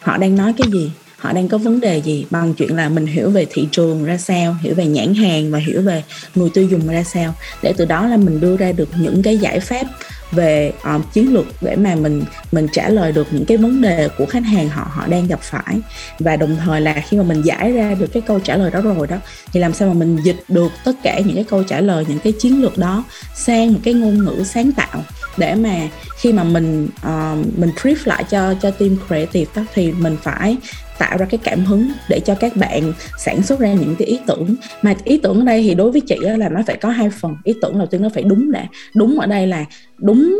[0.00, 0.90] Họ đang nói cái gì?
[1.18, 4.16] Họ đang có vấn đề gì bằng chuyện là mình hiểu về thị trường ra
[4.16, 6.02] sao hiểu về nhãn hàng và hiểu về
[6.34, 7.34] người tiêu dùng ra sao.
[7.62, 9.86] Để từ đó là mình đưa ra được những cái giải pháp
[10.32, 14.08] về um, chiến lược để mà mình mình trả lời được những cái vấn đề
[14.18, 15.80] của khách hàng họ họ đang gặp phải.
[16.18, 18.80] Và đồng thời là khi mà mình giải ra được cái câu trả lời đó
[18.80, 19.16] rồi đó
[19.52, 22.18] thì làm sao mà mình dịch được tất cả những cái câu trả lời những
[22.18, 23.04] cái chiến lược đó
[23.34, 25.04] sang một cái ngôn ngữ sáng tạo.
[25.36, 25.88] Để mà
[26.20, 30.56] khi mà mình uh, mình brief lại cho cho team creative đó thì mình phải
[30.98, 34.20] tạo ra cái cảm hứng để cho các bạn sản xuất ra những cái ý
[34.26, 34.56] tưởng.
[34.82, 37.36] Mà ý tưởng ở đây thì đối với chị là nó phải có hai phần.
[37.44, 39.64] Ý tưởng đầu tiên nó phải đúng đã đúng ở đây là
[39.98, 40.38] đúng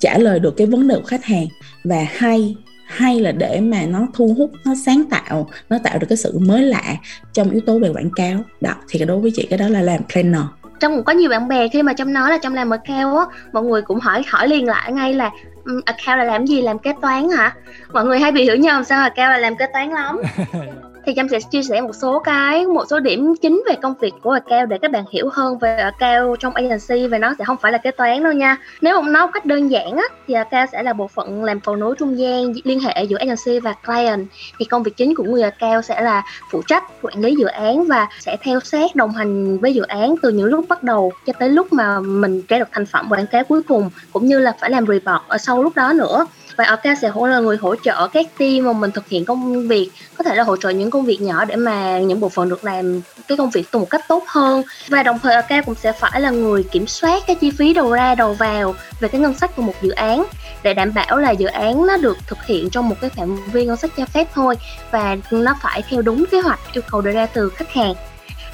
[0.00, 1.46] trả lời được cái vấn đề của khách hàng
[1.84, 6.06] và hay hay là để mà nó thu hút, nó sáng tạo, nó tạo được
[6.08, 6.96] cái sự mới lạ
[7.32, 8.40] trong yếu tố về quảng cáo.
[8.60, 10.42] Đó, thì đối với chị cái đó là làm planner.
[10.80, 13.24] Trong cũng có nhiều bạn bè khi mà trong nói là trong làm account á,
[13.52, 15.30] mọi người cũng hỏi hỏi liền lại ngay là
[15.64, 16.62] Ừ, account là làm gì?
[16.62, 17.56] Làm kế toán hả?
[17.92, 20.20] Mọi người hay bị hiểu nhầm sao account là làm kế toán lắm.
[21.06, 24.14] thì Trâm sẽ chia sẻ một số cái, một số điểm chính về công việc
[24.22, 27.56] của account để các bạn hiểu hơn về account trong agency, và nó sẽ không
[27.56, 28.56] phải là kế toán đâu nha.
[28.80, 31.76] Nếu mà nói cách đơn giản á, thì account sẽ là bộ phận làm cầu
[31.76, 34.26] nối trung gian liên hệ giữa agency và client.
[34.58, 37.84] Thì công việc chính của người account sẽ là phụ trách quản lý dự án
[37.84, 41.32] và sẽ theo sát đồng hành với dự án từ những lúc bắt đầu cho
[41.32, 44.52] tới lúc mà mình ra được thành phẩm quảng cáo cuối cùng, cũng như là
[44.60, 47.74] phải làm report ở sau lúc đó nữa và Arca sẽ hỗ là người hỗ
[47.76, 50.90] trợ các team mà mình thực hiện công việc, có thể là hỗ trợ những
[50.90, 54.04] công việc nhỏ để mà những bộ phận được làm cái công việc một cách
[54.08, 54.62] tốt hơn.
[54.88, 57.92] Và đồng thời Arca cũng sẽ phải là người kiểm soát cái chi phí đầu
[57.92, 60.24] ra đầu vào về cái ngân sách của một dự án
[60.62, 63.66] để đảm bảo là dự án nó được thực hiện trong một cái phạm vi
[63.66, 64.56] ngân sách cho phép thôi
[64.90, 67.94] và nó phải theo đúng kế hoạch yêu cầu đưa ra từ khách hàng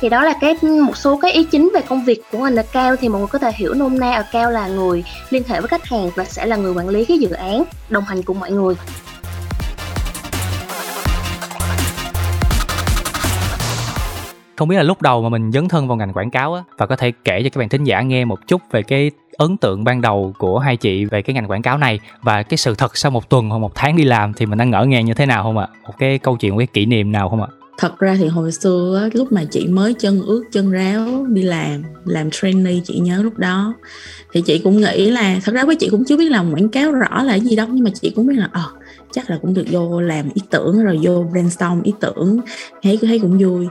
[0.01, 2.97] thì đó là cái, một số cái ý chính về công việc của ngành cao.
[2.97, 5.69] Thì mọi người có thể hiểu nôm na ở cao là người liên hệ với
[5.69, 8.51] khách hàng và sẽ là người quản lý cái dự án, đồng hành cùng mọi
[8.51, 8.75] người.
[14.57, 16.87] Không biết là lúc đầu mà mình dấn thân vào ngành quảng cáo á, và
[16.87, 19.85] có thể kể cho các bạn thính giả nghe một chút về cái ấn tượng
[19.85, 22.97] ban đầu của hai chị về cái ngành quảng cáo này, và cái sự thật
[22.97, 25.27] sau một tuần hoặc một tháng đi làm thì mình đang ngỡ ngàng như thế
[25.27, 25.69] nào không ạ?
[25.87, 27.49] Một cái câu chuyện, một cái kỷ niệm nào không ạ?
[27.79, 31.43] Thật ra thì hồi xưa á, lúc mà chị mới chân ướt chân ráo đi
[31.43, 33.75] làm làm trainee chị nhớ lúc đó
[34.33, 36.93] thì chị cũng nghĩ là thật ra với chị cũng chưa biết làm quảng cáo
[36.93, 38.65] rõ là gì đâu nhưng mà chị cũng biết là ờ
[39.13, 42.41] chắc là cũng được vô làm ý tưởng rồi vô brainstorm ý tưởng
[42.83, 43.67] thấy thấy cũng vui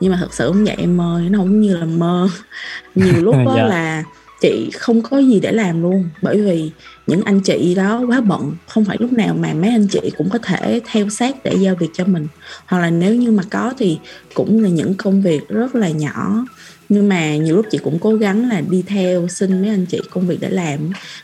[0.00, 2.28] nhưng mà thật sự không vậy em ơi nó không như là mơ
[2.94, 3.56] nhiều lúc đó yeah.
[3.56, 3.68] Dạ.
[3.68, 4.04] là
[4.40, 6.70] chị không có gì để làm luôn bởi vì
[7.06, 10.30] những anh chị đó quá bận không phải lúc nào mà mấy anh chị cũng
[10.30, 12.26] có thể theo sát để giao việc cho mình.
[12.66, 13.98] Hoặc là nếu như mà có thì
[14.34, 16.44] cũng là những công việc rất là nhỏ.
[16.88, 20.00] Nhưng mà nhiều lúc chị cũng cố gắng là đi theo xin mấy anh chị
[20.10, 20.78] công việc để làm.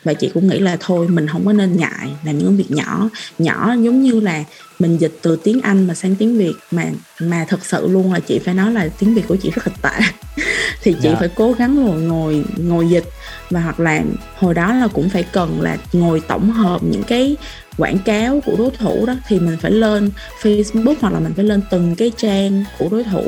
[0.05, 3.09] Và chị cũng nghĩ là thôi mình không có nên ngại làm những việc nhỏ.
[3.39, 4.45] Nhỏ giống như là
[4.79, 6.55] mình dịch từ tiếng Anh mà sang tiếng Việt.
[6.71, 6.85] Mà
[7.21, 9.75] mà thật sự luôn là chị phải nói là tiếng Việt của chị rất là
[9.91, 10.07] tệ.
[10.83, 11.17] Thì chị Dạ.
[11.19, 13.05] phải cố gắng rồi ngồi ngồi dịch
[13.53, 14.03] và hoặc là
[14.39, 17.37] hồi đó là cũng phải cần là ngồi tổng hợp những cái
[17.79, 20.11] quảng cáo của đối thủ đó, thì mình phải lên
[20.43, 23.23] Facebook hoặc là mình phải lên từng cái trang của đối thủ.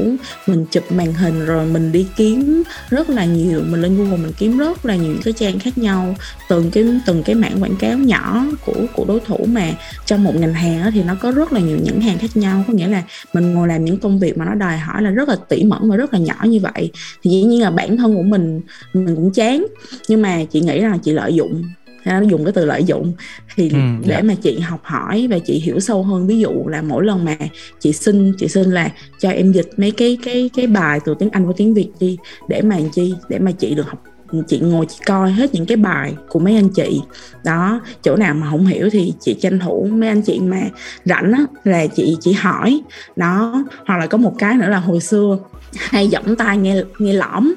[0.46, 4.32] Mình chụp màn hình rồi mình đi kiếm rất là nhiều, mình lên Google mình
[4.38, 6.14] kiếm rất là nhiều những cái trang khác nhau.
[6.48, 9.70] Từng cái từng cái mảng quảng cáo nhỏ của của đối thủ mà
[10.06, 12.64] trong một ngành hàng thì nó có rất là nhiều nhãn hàng khác nhau.
[12.68, 13.02] Có nghĩa là
[13.32, 15.90] mình ngồi làm những công việc mà nó đòi hỏi là rất là tỉ mẩn
[15.90, 16.90] và rất là nhỏ như vậy.
[17.22, 18.60] Thì dĩ nhiên là bản thân của mình
[18.92, 19.66] mình cũng chán.
[20.08, 21.62] Nhưng mà chị nghĩ là chị lợi dụng
[22.04, 23.12] nó dùng cái từ lợi dụng.
[23.56, 24.22] Thì Ừ, để dạ.
[24.22, 27.36] mà chị học hỏi và chị hiểu sâu hơn ví dụ là mỗi lần mà
[27.80, 28.90] chị xin chị xin là
[29.20, 32.18] cho em dịch mấy cái cái cái bài từ tiếng Anh qua tiếng Việt đi
[32.48, 33.14] để mà làm chi?
[33.28, 34.02] Để mà chị được học
[34.48, 37.00] chị ngồi chị coi hết những cái bài của mấy anh chị.
[37.44, 40.60] Đó chỗ nào mà không hiểu thì chị tranh thủ mấy anh chị mà
[41.04, 42.80] rảnh á là chị chị hỏi.
[43.16, 45.38] Đó hoặc là có một cái nữa là hồi xưa
[45.76, 47.54] hay giọng tai nghe nghe lõm.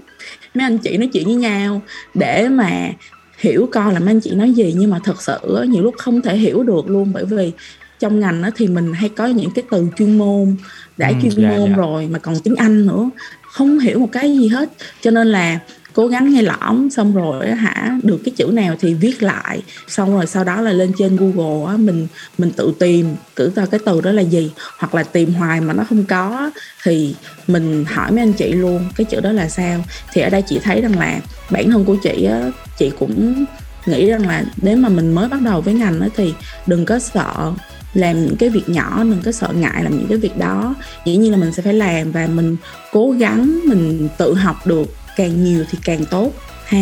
[0.54, 1.82] Mấy anh chị nói chuyện với nhau
[2.14, 2.90] để mà
[3.38, 6.22] hiểu coi là mấy anh chị nói gì nhưng mà thật sự nhiều lúc không
[6.22, 7.52] thể hiểu được luôn bởi vì
[8.00, 10.56] trong ngành đó thì mình hay có những cái từ chuyên môn
[10.98, 11.76] đã Ừ, chuyên dạ, môn dạ.
[11.76, 13.10] rồi mà còn tiếng Anh nữa
[13.52, 14.70] không hiểu một cái gì hết
[15.02, 15.60] cho nên là
[15.98, 19.62] cố gắng nghe lõm xong rồi hả, được cái chữ nào thì viết lại.
[19.88, 22.08] Xong rồi sau đó là lên trên Google á, mình
[22.38, 24.52] mình tự tìm cử ra cái từ đó là gì.
[24.78, 26.52] Hoặc là tìm hoài mà nó không có
[26.84, 27.16] thì
[27.48, 29.84] mình hỏi mấy anh chị luôn, cái chữ đó là sao?
[30.14, 33.46] Thì ở đây chị thấy rằng là bản thân của chị á, chị cũng
[33.86, 36.34] nghĩ rằng là nếu mà mình mới bắt đầu với ngành đó thì
[36.68, 37.52] đừng có sợ
[37.94, 40.76] làm những cái việc nhỏ, đừng có sợ ngại làm những cái việc đó.
[41.06, 42.58] Dĩ nhiên là mình sẽ phải làm và mình
[42.92, 46.32] cố gắng mình tự học được càng nhiều thì càng tốt
[46.66, 46.80] ha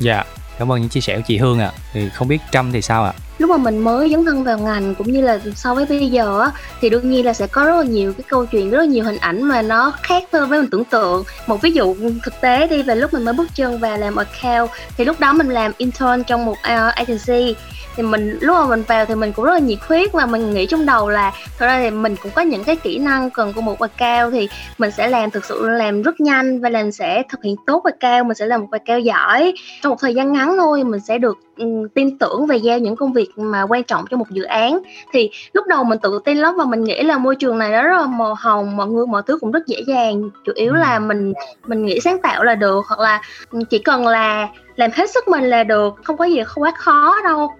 [0.00, 0.24] Dạ,
[0.58, 1.72] cảm ơn những chia sẻ của chị Hương ạ.
[1.92, 3.12] Thì không biết Trâm thì sao ạ?
[3.38, 6.40] Lúc mà mình mới dấn thân vào ngành cũng như là so với bây giờ
[6.40, 8.84] á thì đương nhiên là sẽ có rất là nhiều cái câu chuyện rất là
[8.84, 11.24] nhiều hình ảnh mà nó khác hơn với mình tưởng tượng.
[11.46, 14.70] Một ví dụ thực tế đi về lúc mình mới bước chân vào làm account
[14.96, 17.56] thì lúc đó mình làm intern trong một uh, agency.
[17.96, 20.54] Thì mình lúc mà mình vào thì mình cũng rất là nhiệt huyết và mình
[20.54, 23.52] nghĩ trong đầu là thật ra thì mình cũng có những cái kỹ năng cần
[23.52, 24.48] của một bài cao thì
[24.78, 27.94] mình sẽ làm thực sự làm rất nhanh và làm sẽ thực hiện tốt bài
[28.00, 29.54] cao mình sẽ làm một bài cao giỏi.
[29.82, 32.96] Trong một thời gian ngắn thôi mình sẽ được um, tin tưởng và giao những
[32.96, 34.78] công việc mà quan trọng cho một dự án.
[35.12, 37.82] Thì lúc đầu mình tự tin lắm và mình nghĩ là môi trường này nó
[37.82, 40.30] rất là màu hồng mọi người mọi thứ cũng rất dễ dàng.
[40.44, 41.32] Chủ yếu là mình
[41.66, 43.22] mình nghĩ sáng tạo là được hoặc là
[43.70, 47.50] chỉ cần là làm hết sức mình là được không có gì quá khó đâu.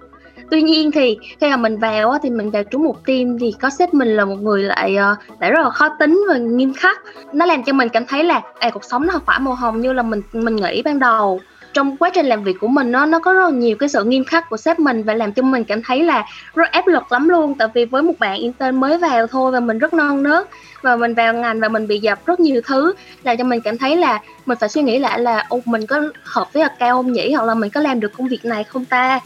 [0.51, 3.71] Tuy nhiên thì khi mà mình vào thì mình vào trúng một team thì có
[3.71, 7.01] sếp mình là một người lại ờ, lại rất là khó tính và nghiêm khắc.
[7.33, 9.81] Nó làm cho mình cảm thấy là à, cuộc sống nó không phải màu hồng
[9.81, 11.41] như là mình mình nghĩ ban đầu
[11.75, 14.05] trong quá trình làm việc của mình nó nó có rất là nhiều cái sự
[14.05, 17.13] nghiêm khắc của sếp mình và làm cho mình cảm thấy là rất áp lực
[17.13, 17.55] lắm luôn.
[17.59, 20.49] Tại vì với một bạn intern mới vào thôi và mình rất non nớt
[20.83, 23.79] và mình vào ngành và mình bị dập rất nhiều thứ làm cho mình cảm
[23.79, 27.13] thấy là mình phải suy nghĩ lại là ô mình có hợp với cao không
[27.13, 27.33] nhỉ?
[27.33, 29.21] Hoặc là mình có làm được công việc này không ta?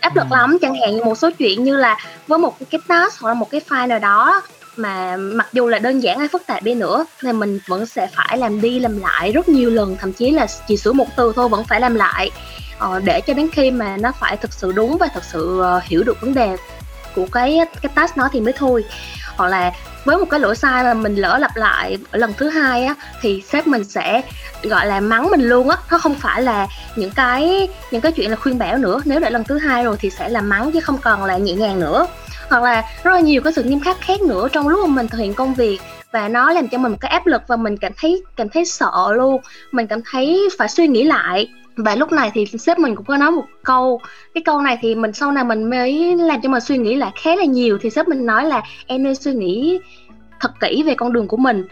[0.00, 0.58] Áp lực lắm.
[0.60, 3.50] Chẳng hạn như một số chuyện như là với một cái task hoặc là một
[3.50, 4.42] cái file nào đó
[4.78, 8.06] mà mặc dù là đơn giản hay phức tạp đi nữa thì mình vẫn sẽ
[8.14, 11.32] phải làm đi làm lại rất nhiều lần thậm chí là chỉ sửa một từ
[11.36, 12.30] thôi vẫn phải làm lại
[12.78, 15.82] ờ, để cho đến khi mà nó phải thực sự đúng và thực sự uh,
[15.82, 16.56] hiểu được vấn đề
[17.14, 18.84] của cái cái task nó thì mới thôi.
[19.36, 19.72] Hoặc là
[20.04, 22.94] với một cái lỗi sai mà mình lỡ lặp lại ở lần thứ hai á
[23.20, 24.22] thì sếp mình sẽ
[24.62, 25.76] gọi là mắng mình luôn á.
[25.90, 29.00] Nó không phải là những cái những cái chuyện là khuyên bảo nữa.
[29.04, 31.52] Nếu đã lần thứ hai rồi thì sẽ là mắng chứ không còn là nhẹ
[31.52, 32.06] nhàng nữa
[32.50, 35.08] hoặc là rất là nhiều cái sự nghiêm khắc khác nữa trong lúc mà mình
[35.08, 35.78] thực hiện công việc.
[36.12, 38.64] Và nó làm cho mình một cái áp lực và mình cảm thấy cảm thấy
[38.64, 39.40] sợ luôn.
[39.72, 41.48] Mình cảm thấy phải suy nghĩ lại.
[41.76, 44.00] Và lúc này thì sếp mình cũng có nói một câu.
[44.34, 47.10] Cái câu này thì mình sau này mình mới làm cho mình suy nghĩ lại
[47.22, 47.78] khá là nhiều.
[47.80, 49.80] Thì sếp mình nói là, em nên suy nghĩ
[50.40, 51.64] thật kỹ về con đường của mình.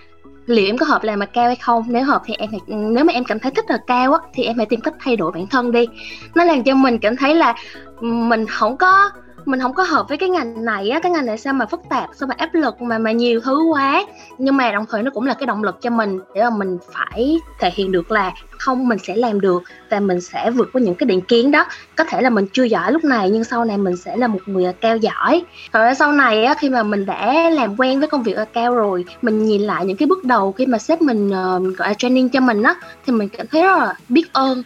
[0.46, 1.84] Liệu em có hợp làm mà cao hay không?
[1.88, 4.44] Nếu hợp thì em phải nếu mà em cảm thấy thích là cao á, thì
[4.44, 5.86] em hãy tìm cách thay đổi bản thân đi.
[6.34, 7.54] Nó làm cho mình cảm thấy là
[8.00, 9.10] mình không có
[9.46, 11.80] mình không có hợp với cái ngành này á cái ngành này sao mà phức
[11.88, 14.04] tạp sao mà áp lực mà mà nhiều thứ quá.
[14.38, 16.78] Nhưng mà đồng thời nó cũng là cái động lực cho mình để mà mình
[16.92, 20.82] phải thể hiện được là không mình sẽ làm được và mình sẽ vượt qua
[20.82, 21.66] những cái định kiến đó.
[21.96, 24.40] Có thể là mình chưa giỏi lúc này nhưng sau này mình sẽ là một
[24.46, 25.44] người cao giỏi.
[25.72, 29.04] Rồi sau này á khi mà mình đã làm quen với công việc cao rồi
[29.22, 32.28] mình nhìn lại những cái bước đầu khi mà sếp mình uh, gọi là training
[32.28, 32.74] cho mình á
[33.06, 34.62] thì mình cảm thấy rất là biết ơn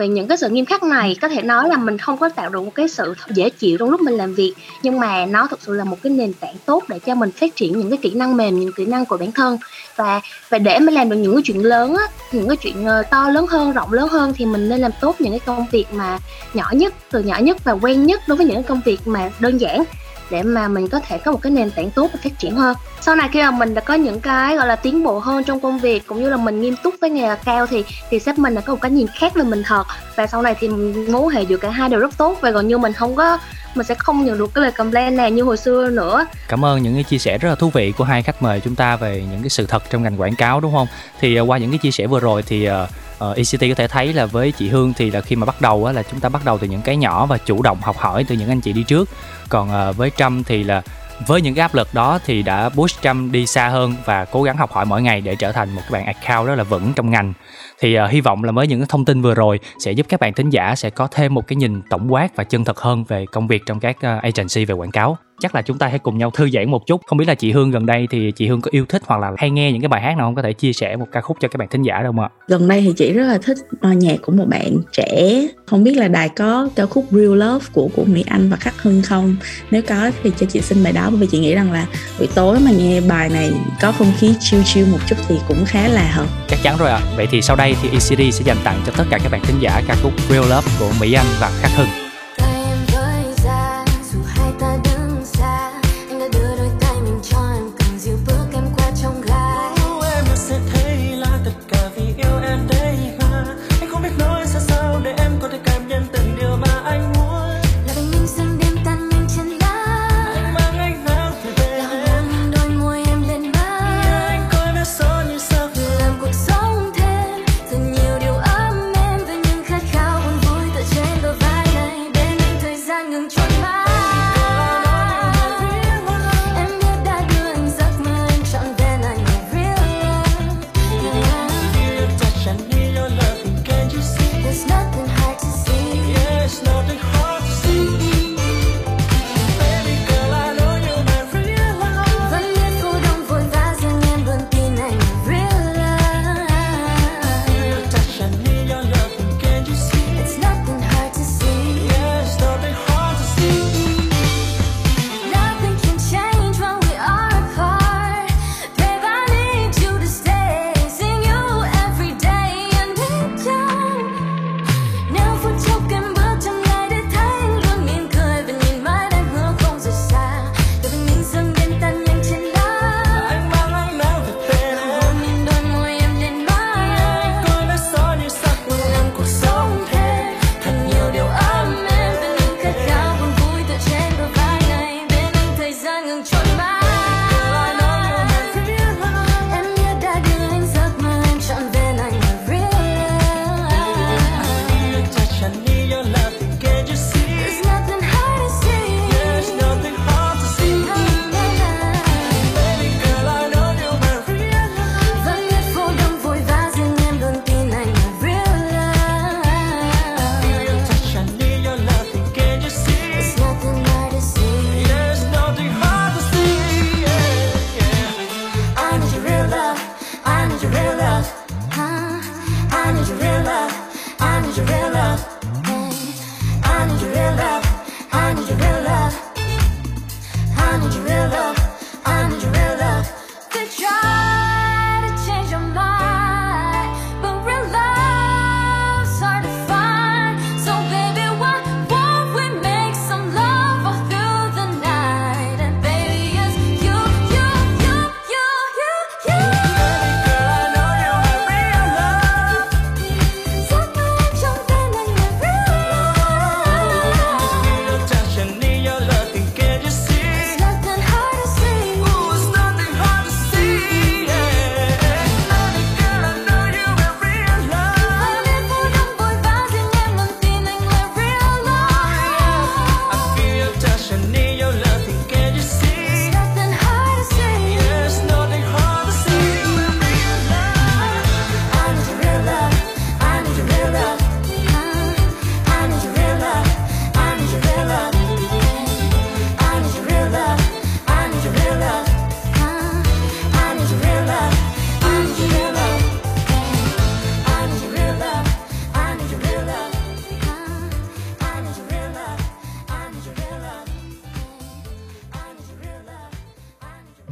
[0.00, 2.50] và những cái sự nghiêm khắc này có thể nói là mình không có tạo
[2.50, 5.62] được một cái sự dễ chịu trong lúc mình làm việc nhưng mà nó thực
[5.62, 8.10] sự là một cái nền tảng tốt để cho mình phát triển những cái kỹ
[8.14, 9.58] năng mềm những kỹ năng của bản thân.
[9.96, 13.02] Và và để mình làm được những cái chuyện lớn á những cái chuyện ờ,
[13.02, 15.86] to lớn hơn rộng lớn hơn thì mình nên làm tốt những cái công việc
[15.92, 16.18] mà
[16.54, 19.30] nhỏ nhất từ nhỏ nhất và quen nhất đối với những cái công việc mà
[19.40, 19.84] đơn giản
[20.30, 22.76] để mà mình có thể có một cái nền tảng tốt và phát triển hơn
[23.00, 25.60] sau này khi mà mình đã có những cái gọi là tiến bộ hơn trong
[25.60, 28.54] công việc cũng như là mình nghiêm túc với nghề cao thì thì sếp mình
[28.54, 29.84] đã có một cái nhìn khác về mình thật
[30.16, 30.68] và sau này thì
[31.12, 33.38] mối hệ giữa cả hai đều rất tốt và gần như mình không có
[33.74, 36.82] mình sẽ không nhận được cái lời complain này như hồi xưa nữa Cảm ơn
[36.82, 39.24] những cái chia sẻ rất là thú vị của hai khách mời chúng ta về
[39.30, 40.86] những cái sự thật trong ngành quảng cáo đúng không?
[41.20, 42.86] Thì à, qua những cái chia sẻ vừa rồi thì à,
[43.18, 45.46] à, uh, uh, ECT có thể thấy là với chị Hương thì là khi mà
[45.46, 47.78] bắt đầu á, là chúng ta bắt đầu từ những cái nhỏ và chủ động
[47.82, 49.08] học hỏi từ những anh chị đi trước.
[49.50, 50.82] Còn uh, với Trâm thì là
[51.26, 54.42] với những cái áp lực đó thì đã push Trâm đi xa hơn và cố
[54.42, 56.92] gắng học hỏi mỗi ngày để trở thành một cái bạn account rất là vững
[56.96, 57.32] trong ngành.
[57.80, 60.20] Thì uh, hy vọng là với những cái thông tin vừa rồi sẽ giúp các
[60.20, 63.04] bạn thính giả sẽ có thêm một cái nhìn tổng quát và chân thật hơn
[63.04, 65.98] về công việc trong các uh, agency về quảng cáo chắc là chúng ta hãy
[65.98, 67.00] cùng nhau thư giãn một chút.
[67.06, 69.32] Không biết là chị Hương gần đây thì chị Hương có yêu thích hoặc là
[69.36, 70.34] hay nghe những cái bài hát nào không?
[70.34, 72.28] Có thể chia sẻ một ca khúc cho các bạn thính giả không ạ?
[72.48, 75.42] Gần đây thì chị rất là thích nhạc của một bạn trẻ.
[75.66, 78.82] Không biết là đài có ca khúc Real Love của của Mỹ Anh và Khắc
[78.82, 79.36] Hưng không?
[79.70, 81.86] Nếu có thì cho chị xin bài đó bởi vì chị nghĩ rằng là
[82.18, 85.64] buổi tối mà nghe bài này có không khí chill chill một chút thì cũng
[85.66, 86.26] khá là hợp.
[86.48, 87.00] Chắc chắn rồi ạ.
[87.16, 89.56] Vậy thì sau đây thì ECD sẽ dành tặng cho tất cả các bạn thính
[89.60, 91.99] giả ca khúc Real Love của Mỹ Anh và Khắc Hưng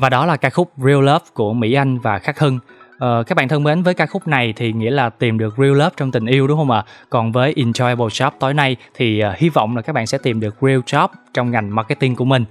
[0.00, 2.58] Và đó là ca khúc Real Love của Mỹ Anh và Khắc Hưng.
[2.98, 5.72] Ờ, các bạn thân mến với ca khúc này thì nghĩa là tìm được real
[5.72, 6.84] love trong tình yêu đúng không ạ?
[7.10, 10.40] Còn với Enjoyable Job tối nay thì uh, hy vọng là các bạn sẽ tìm
[10.40, 12.44] được real job trong ngành marketing của mình.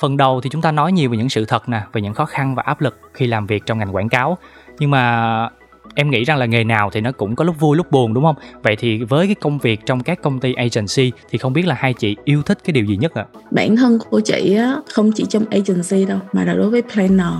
[0.00, 2.24] Phần đầu thì chúng ta nói nhiều về những sự thật nè, về những khó
[2.24, 4.38] khăn và áp lực khi làm việc trong ngành quảng cáo.
[4.78, 5.48] Nhưng mà
[5.96, 8.24] em nghĩ rằng là nghề nào thì nó cũng có lúc vui lúc buồn đúng
[8.24, 8.36] không?
[8.62, 11.74] Vậy thì với cái công việc trong các công ty agency thì không biết là
[11.78, 13.26] hai chị yêu thích cái điều gì nhất ạ?
[13.32, 13.40] À?
[13.50, 17.34] Bản thân của chị á, không chỉ trong agency đâu mà là đối với planner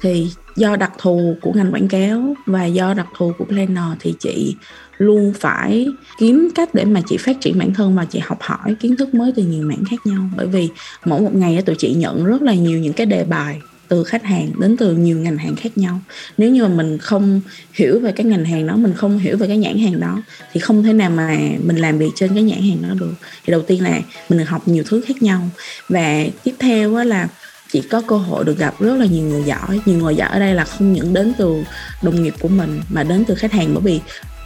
[0.00, 4.14] thì do đặc thù của ngành quảng cáo và do đặc thù của planner thì
[4.20, 4.56] chị
[4.98, 5.86] luôn phải
[6.18, 9.14] kiếm cách để mà chị phát triển bản thân và chị học hỏi kiến thức
[9.14, 10.68] mới từ nhiều mảng khác nhau bởi vì
[11.04, 14.24] mỗi một ngày tụi chị nhận rất là nhiều những cái đề bài từ khách
[14.24, 16.00] hàng đến từ nhiều ngành hàng khác nhau.
[16.38, 17.40] Nếu như mà mình không
[17.72, 20.22] hiểu về cái ngành hàng đó, mình không hiểu về cái nhãn hàng đó,
[20.52, 23.14] thì không thể nào mà mình làm việc trên cái nhãn hàng đó được.
[23.44, 25.48] Thì đầu tiên là mình được học nhiều thứ khác nhau.
[25.88, 27.28] Và tiếp theo là
[27.72, 29.80] chị có cơ hội được gặp rất là nhiều người giỏi.
[29.86, 31.64] Nhiều người giỏi ở đây là không những đến từ
[32.02, 33.74] đồng nghiệp của mình mà đến từ khách hàng.
[33.74, 34.00] Bởi vì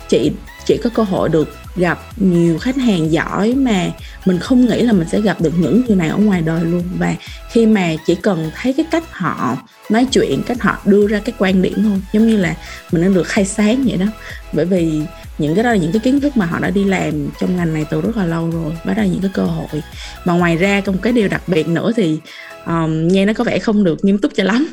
[0.09, 0.31] chị
[0.69, 3.91] chỉ có cơ hội được gặp nhiều khách hàng giỏi mà
[4.25, 6.83] mình không nghĩ là mình sẽ gặp được những người này ở ngoài đời luôn.
[6.99, 7.15] Và
[7.51, 9.57] khi mà chỉ cần thấy cái cách họ
[9.91, 12.55] nói chuyện, cách họ đưa ra cái quan điểm thôi, giống như là
[12.93, 14.07] mình đã được khai sáng vậy đó.
[14.53, 15.03] Bởi vì
[15.39, 17.75] những cái đó là những cái kiến thức mà họ đã đi làm trong ngành
[17.75, 18.73] này từ rất là lâu rồi.
[18.85, 19.83] Và đó là những cái cơ hội.
[20.25, 22.19] Mà ngoài ra một cái điều đặc biệt nữa thì
[22.67, 24.69] um, nghe nó có vẻ không được nghiêm túc cho lắm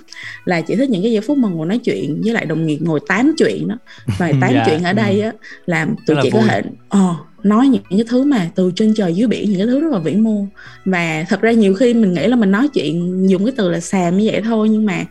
[0.45, 2.77] là chỉ thích những cái giây phút mà ngồi nói chuyện với lại đồng nghiệp
[2.81, 3.75] ngồi tám chuyện đó.
[4.17, 4.67] Và tám yeah.
[4.67, 5.31] chuyện ở đây á
[5.65, 6.61] làm tụi chị có thể
[6.97, 9.91] uh, nói những cái thứ mà từ trên trời dưới biển những cái thứ rất
[9.91, 10.45] là vĩ mô.
[10.85, 13.79] Và thật ra nhiều khi mình nghĩ là mình nói chuyện dùng cái từ là
[13.79, 15.05] xàm như vậy thôi nhưng mà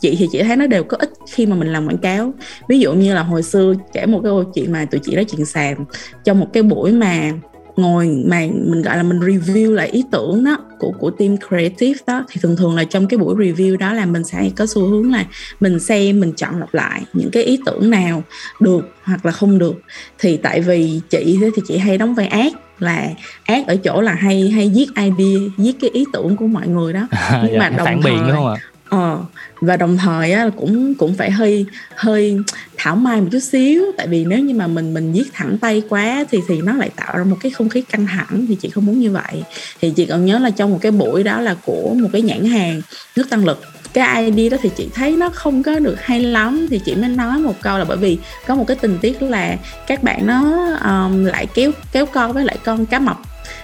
[0.00, 2.32] chị thì chị thấy nó đều có ích khi mà mình làm quảng cáo.
[2.68, 5.24] Ví dụ như là hồi xưa kể một cái câu chuyện mà tụi chị nói
[5.24, 5.76] chuyện xàm
[6.24, 7.32] trong một cái buổi mà
[7.76, 12.00] ngồi mà mình gọi là mình review lại ý tưởng đó của của team creative
[12.06, 14.86] đó thì thường thường là trong cái buổi review đó là mình sẽ có xu
[14.86, 15.24] hướng là
[15.60, 18.22] mình xem mình chọn lọc lại những cái ý tưởng nào
[18.60, 19.82] được hoặc là không được.
[20.18, 23.08] Thì tại vì chị thì chị hay đóng vai ác là
[23.44, 26.92] ác ở chỗ là hay hay giết idea giết cái ý tưởng của mọi người
[26.92, 27.08] đó.
[27.44, 28.56] Nhưng mà đồng phản biện đúng không ạ?
[28.90, 29.24] ờ
[29.60, 32.38] và đồng thời á cũng cũng phải hơi hơi
[32.76, 33.84] thảo mai một chút xíu.
[33.96, 36.90] Tại vì nếu như mà mình mình viết thẳng tay quá thì thì nó lại
[36.96, 39.42] tạo ra một cái không khí căng thẳng thì chị không muốn như vậy.
[39.80, 42.44] Thì chị còn nhớ là trong một cái buổi đó là của một cái nhãn
[42.44, 42.80] hàng
[43.16, 46.66] nước tăng lực cái ID đó thì chị thấy nó không có được hay lắm
[46.70, 49.56] thì chị mới nói một câu là bởi vì có một cái tình tiết là
[49.86, 53.16] các bạn nó um, lại kéo kéo con với lại con cá mập.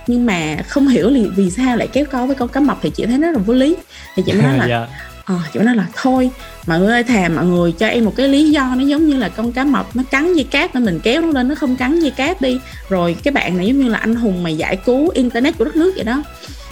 [0.06, 2.90] Nhưng mà không hiểu là vì sao lại kéo con với con cá mập thì
[2.90, 3.76] chị thấy nó là vô lý.
[4.16, 6.30] Thì chị mới nói là yeah ờ chị nói là thôi
[6.66, 9.16] mọi người ơi thèm mọi người cho em một cái lý do nó giống như
[9.16, 11.76] là con cá mập nó cắn dây cáp nên mình kéo nó lên nó không
[11.76, 12.58] cắn dây cáp đi.
[12.88, 15.76] Rồi cái bạn này giống như là anh hùng mà giải cứu internet của đất
[15.76, 16.22] nước vậy đó.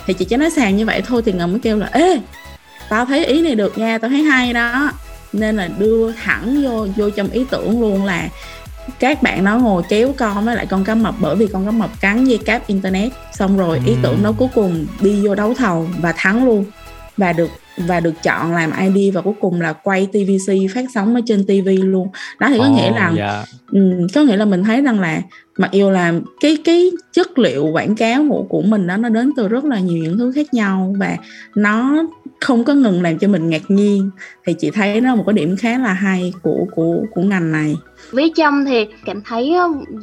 [0.07, 2.21] Thì chị cho nó sàn như vậy thôi thì ngầm mới kêu là ê
[2.89, 4.93] tao thấy ý này được nha tao thấy hay đó.
[5.33, 8.29] Nên là đưa thẳng vô vô trong ý tưởng luôn là
[8.99, 11.71] các bạn nó ngồi kéo con với lại con cá mập bởi vì con cá
[11.71, 13.13] mập cắn dây cáp internet.
[13.33, 16.65] Xong rồi ý tưởng nó cuối cùng đi vô đấu thầu và thắng luôn.
[17.17, 21.15] Và được và được chọn làm ID và cuối cùng là quay TVC phát sóng
[21.15, 22.09] ở trên TV luôn
[22.39, 23.17] đó thì có oh, nghĩa là yeah.
[23.17, 23.45] Dạ.
[23.73, 25.23] um, có nghĩa là mình thấy rằng là
[25.59, 29.33] mặc dù là cái cái chất liệu quảng cáo của của mình đó nó đến
[29.37, 31.17] từ rất là nhiều những thứ khác nhau và
[31.55, 32.05] nó
[32.41, 34.11] không có ngừng làm cho mình ngạc nhiên
[34.47, 37.77] thì chị thấy nó một cái điểm khá là hay của của của ngành này
[38.11, 39.55] với trâm thì cảm thấy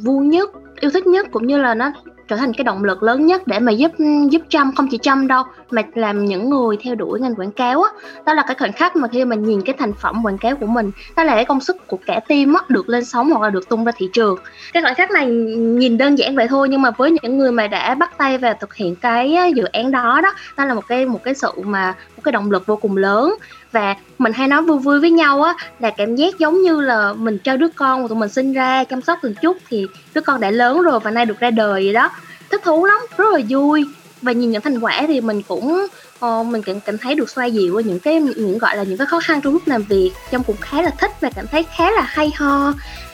[0.04, 0.50] vui nhất
[0.80, 1.92] yêu thích nhất cũng như là nó
[2.28, 3.92] trở thành cái động lực lớn nhất để mà giúp
[4.30, 7.82] giúp chăm không chỉ chăm đâu, mà làm những người theo đuổi ngành quảng cáo
[7.82, 7.90] á.
[8.26, 10.66] Đó là cái khoảnh khắc mà khi mình nhìn cái thành phẩm quảng cáo của
[10.66, 13.50] mình đó là cái công sức của cả team á được lên sóng hoặc là
[13.50, 14.38] được tung ra thị trường.
[14.72, 17.66] Cái khoảnh khắc này nhìn đơn giản vậy thôi, nhưng mà với những người mà
[17.66, 20.86] đã bắt tay vào thực hiện cái à, dự án đó đó đó là một
[20.88, 23.34] cái một cái sự mà một cái động lực vô cùng lớn.
[23.72, 27.12] Và mình hay nói vui vui với nhau á là cảm giác giống như là
[27.12, 30.20] mình cho đứa con mà tụi mình sinh ra chăm sóc từng chút thì đứa
[30.20, 32.10] con đã lớn rồi và nay được ra đời vậy đó.
[32.50, 33.84] Thích thú lắm rất là vui.
[34.22, 35.86] Và nhìn những thành quả thì mình cũng
[36.24, 39.06] uh, mình cảm, cảm thấy được xoa dịu những cái những gọi là những cái
[39.06, 41.90] khó khăn trong lúc làm việc trong cũng khá là thích và cảm thấy khá
[41.90, 42.72] là hay ho.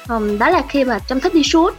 [0.09, 1.75] Um, đó là khi mà trong thích đi suốt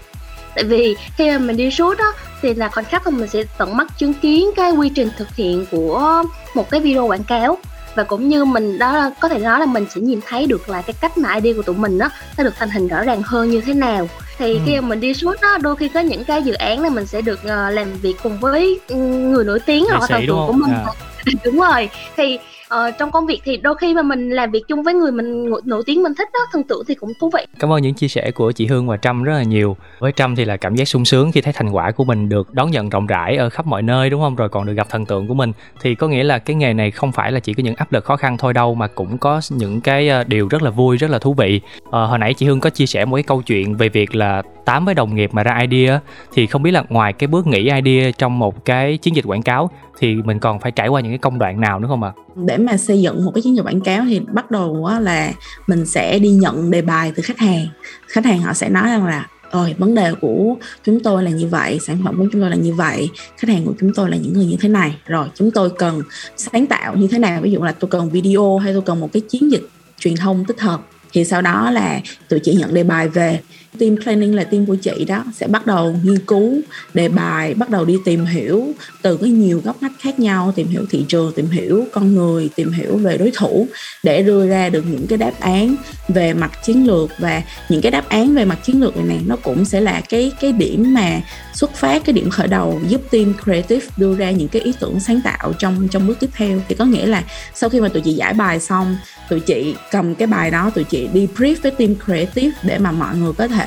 [0.56, 3.44] tại vì khi mà mình đi shoot đó thì là khoảnh khắc mà mình sẽ
[3.58, 6.24] tận mắt chứng kiến cái quy trình thực hiện của
[6.54, 7.58] một cái video quảng cáo.
[7.96, 10.82] Và cũng như mình đó có thể nói là mình sẽ nhìn thấy được là
[10.82, 13.50] cái cách mà ID của tụi mình đó nó được thành hình rõ ràng hơn
[13.50, 14.10] như thế nào.
[14.38, 14.60] Thì ừ.
[14.66, 17.06] khi mà mình đi suốt đó đôi khi có những cái dự án này mình
[17.06, 20.72] sẽ được uh, làm việc cùng với người nổi tiếng hoặc là tượng của mình.
[20.72, 20.86] À.
[21.44, 21.90] đúng rồi.
[22.18, 22.40] Thì
[22.74, 25.52] uh, trong công việc thì đôi khi mà mình làm việc chung với người mình
[25.66, 28.08] nổi tiếng mình thích đó thần tượng thì cũng thú vị Cảm ơn những chia
[28.08, 29.78] sẻ của chị Hương và Trâm rất là nhiều.
[30.00, 32.54] Với Trâm thì là cảm giác sung sướng khi thấy thành quả của mình được
[32.54, 34.36] đón nhận rộng rãi ở khắp mọi nơi đúng không?
[34.36, 35.52] Rồi còn được gặp thần tượng của mình.
[35.82, 38.06] Thì có nghĩa là cái nghề này không phải là chỉ có những áp lực
[38.06, 41.10] khó khăn thôi đâu mà cũng có những cái ờ, điều rất là vui, rất
[41.10, 41.62] là thú vị.
[41.92, 44.42] Ờ, hồi nãy chị Hương có chia sẻ một cái câu chuyện về việc là
[44.70, 46.00] tám với đồng nghiệp mà ra idea
[46.34, 49.42] thì không biết là ngoài cái bước nghĩ idea trong một cái chiến dịch quảng
[49.42, 52.12] cáo, thì mình còn phải trải qua những cái công đoạn nào nữa không ạ?
[52.36, 55.32] để mà xây dựng một cái chiến dịch quảng cáo thì bắt đầu á là
[55.68, 57.68] mình sẽ đi nhận đề bài từ khách hàng.
[58.08, 61.48] Khách hàng họ sẽ nói rằng là rồi vấn đề của chúng tôi là như
[61.48, 64.18] vậy, sản phẩm của chúng tôi là như vậy, khách hàng của chúng tôi là
[64.18, 64.96] những người như thế này.
[65.06, 66.02] Rồi, chúng tôi cần
[66.38, 67.42] sáng tạo như thế nào?
[67.42, 70.46] Ví dụ là tôi cần video hay tôi cần một cái chiến dịch truyền thông
[70.46, 70.82] tích hợp.
[71.14, 72.00] Thì sau đó là
[72.30, 73.40] tụi chị nhận đề bài về
[73.80, 76.62] team planning là team của chị đó sẽ bắt đầu nghiên cứu
[76.94, 80.68] đề bài bắt đầu đi tìm hiểu từ cái nhiều góc ngách khác nhau tìm
[80.68, 83.68] hiểu thị trường tìm hiểu con người tìm hiểu về đối thủ
[84.04, 85.76] để đưa ra được những cái đáp án
[86.08, 87.10] về mặt chiến lược.
[87.20, 90.02] Và những cái đáp án về mặt chiến lược này, này nó cũng sẽ là
[90.10, 91.22] cái cái điểm mà
[91.54, 95.00] xuất phát cái điểm khởi đầu giúp team creative đưa ra những cái ý tưởng
[95.00, 96.62] sáng tạo trong trong bước tiếp theo.
[96.68, 97.24] Thì có nghĩa là
[97.56, 98.98] sau khi mà tụi chị giải bài xong
[99.30, 102.92] tụi chị cầm cái bài đó tụi chị đi brief với team creative để mà
[102.92, 103.59] mọi người có thể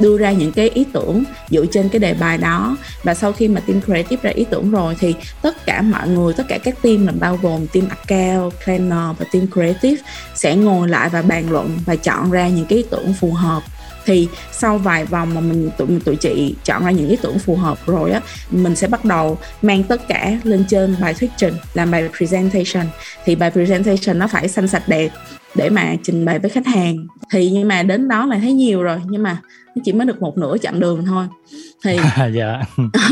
[0.00, 2.76] đưa ra những cái ý tưởng dựa trên cái đề bài đó.
[3.02, 6.32] Và sau khi mà team creative ra ý tưởng rồi thì tất cả mọi người,
[6.32, 10.02] tất cả các team là bao gồm team account planner và team creative
[10.34, 13.62] sẽ ngồi lại và bàn luận và chọn ra những cái ý tưởng phù hợp
[14.06, 17.56] thì sau vài vòng mà mình tụi tụi chị chọn ra những ý tưởng phù
[17.56, 21.54] hợp rồi á, mình sẽ bắt đầu mang tất cả lên trên bài thuyết trình,
[21.74, 22.86] làm bài presentation.
[23.24, 25.08] Thì bài presentation nó phải xanh sạch đẹp
[25.54, 27.06] để mà trình bày với khách hàng.
[27.32, 29.40] Thì nhưng mà đến đó là thấy nhiều rồi, nhưng mà
[29.74, 31.26] nó chỉ mới được một nửa chặng đường thôi
[31.84, 31.98] thì
[32.32, 32.62] dạ.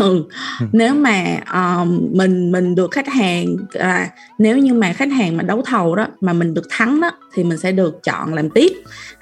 [0.01, 0.25] ừ,
[0.73, 4.09] nếu mà um, mình mình được khách hàng à,
[4.39, 7.45] nếu như mà khách hàng mà đấu thầu đó mà mình được thắng đó thì
[7.45, 8.73] mình sẽ được chọn làm tiếp.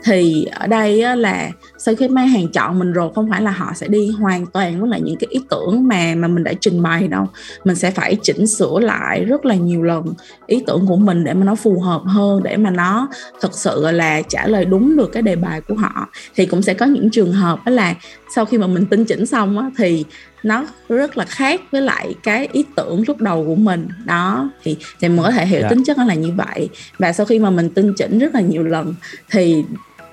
[0.05, 3.51] Thì ở đây á, là sau khi mấy hàng chọn mình rồi không phải là
[3.51, 6.53] họ sẽ đi hoàn toàn với lại những cái ý tưởng mà mà mình đã
[6.61, 7.27] trình bày đâu.
[7.65, 10.05] Mình sẽ phải chỉnh sửa lại rất là nhiều lần
[10.47, 13.09] ý tưởng của mình để mà nó phù hợp hơn để mà nó
[13.41, 16.09] thực sự là trả lời đúng được cái đề bài của họ.
[16.35, 17.95] Thì cũng sẽ có những trường hợp đó là
[18.35, 20.05] sau khi mà mình tinh chỉnh xong á, thì
[20.43, 23.89] nó rất là khác với lại cái ý tưởng lúc đầu của mình.
[24.05, 25.69] Đó thì thì mình có thể hiểu Dạ.
[25.69, 26.69] tính chất nó là như vậy.
[26.99, 28.95] Và sau khi mà mình tinh chỉnh rất là nhiều lần
[29.31, 29.65] thì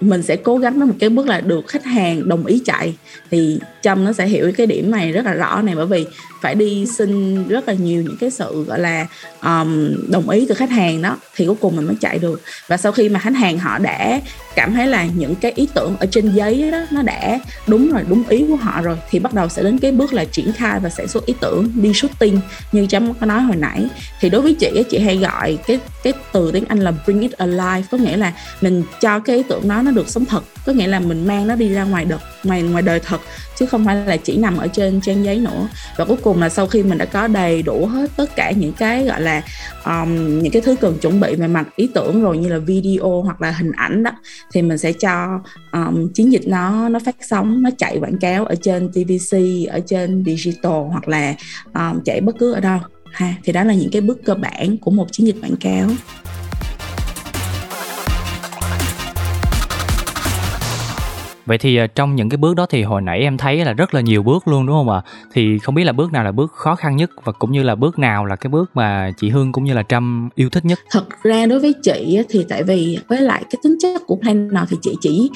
[0.01, 2.95] mình sẽ cố gắng đến một cái bước là được khách hàng đồng ý chạy.
[3.31, 6.05] Thì trâm nó sẽ hiểu cái điểm này rất là rõ này bởi vì
[6.41, 9.07] phải đi xin rất là nhiều những cái sự gọi là
[9.43, 12.41] um, đồng ý từ khách hàng đó thì cuối cùng mình mới chạy được.
[12.67, 14.19] Và sau khi mà khách hàng họ đã
[14.55, 18.03] cảm thấy là những cái ý tưởng ở trên giấy đó, nó đã đúng rồi,
[18.09, 20.79] đúng ý của họ rồi, thì bắt đầu sẽ đến cái bước là triển khai
[20.79, 22.41] và sản xuất ý tưởng đi shooting.
[22.71, 23.85] Như chấm có nói hồi nãy,
[24.19, 27.31] thì đối với chị chị hay gọi cái cái từ tiếng anh là bring it
[27.31, 30.43] alive, có nghĩa là mình cho cái ý tưởng đó nó được sống thật.
[30.65, 33.21] Có nghĩa là mình mang nó đi ra ngoài đời, ngoài ngoài đời thật
[33.59, 35.67] chứ không phải là chỉ nằm ở trên trang giấy nữa.
[35.97, 38.73] Và cuối cùng là sau khi mình đã có đầy đủ hết tất cả những
[38.73, 39.41] cái gọi là
[39.85, 43.21] um, những cái thứ cần chuẩn bị về mặt ý tưởng rồi như là video
[43.21, 44.11] hoặc là hình ảnh đó
[44.51, 45.39] thì mình sẽ cho
[45.71, 49.37] um, chiến dịch nó nó phát sóng nó chạy quảng cáo ở trên TVC
[49.69, 51.35] ở trên digital hoặc là
[51.73, 52.79] um, chạy bất cứ ở đâu.
[53.11, 55.87] Ha thì đó là những cái bước cơ bản của một chiến dịch quảng cáo.
[61.49, 63.93] Vậy thì ờ, trong những cái bước đó thì hồi nãy em thấy là rất
[63.93, 65.01] là nhiều bước luôn đúng không ạ?
[65.33, 67.75] Thì không biết là bước nào là bước khó khăn nhất và cũng như là
[67.75, 70.79] bước nào là cái bước mà chị Hương cũng như là Trâm yêu thích nhất.
[70.91, 74.63] thật ra đối với chị thì tại vì với lại cái tính chất của planner
[74.69, 75.29] thì chị chỉ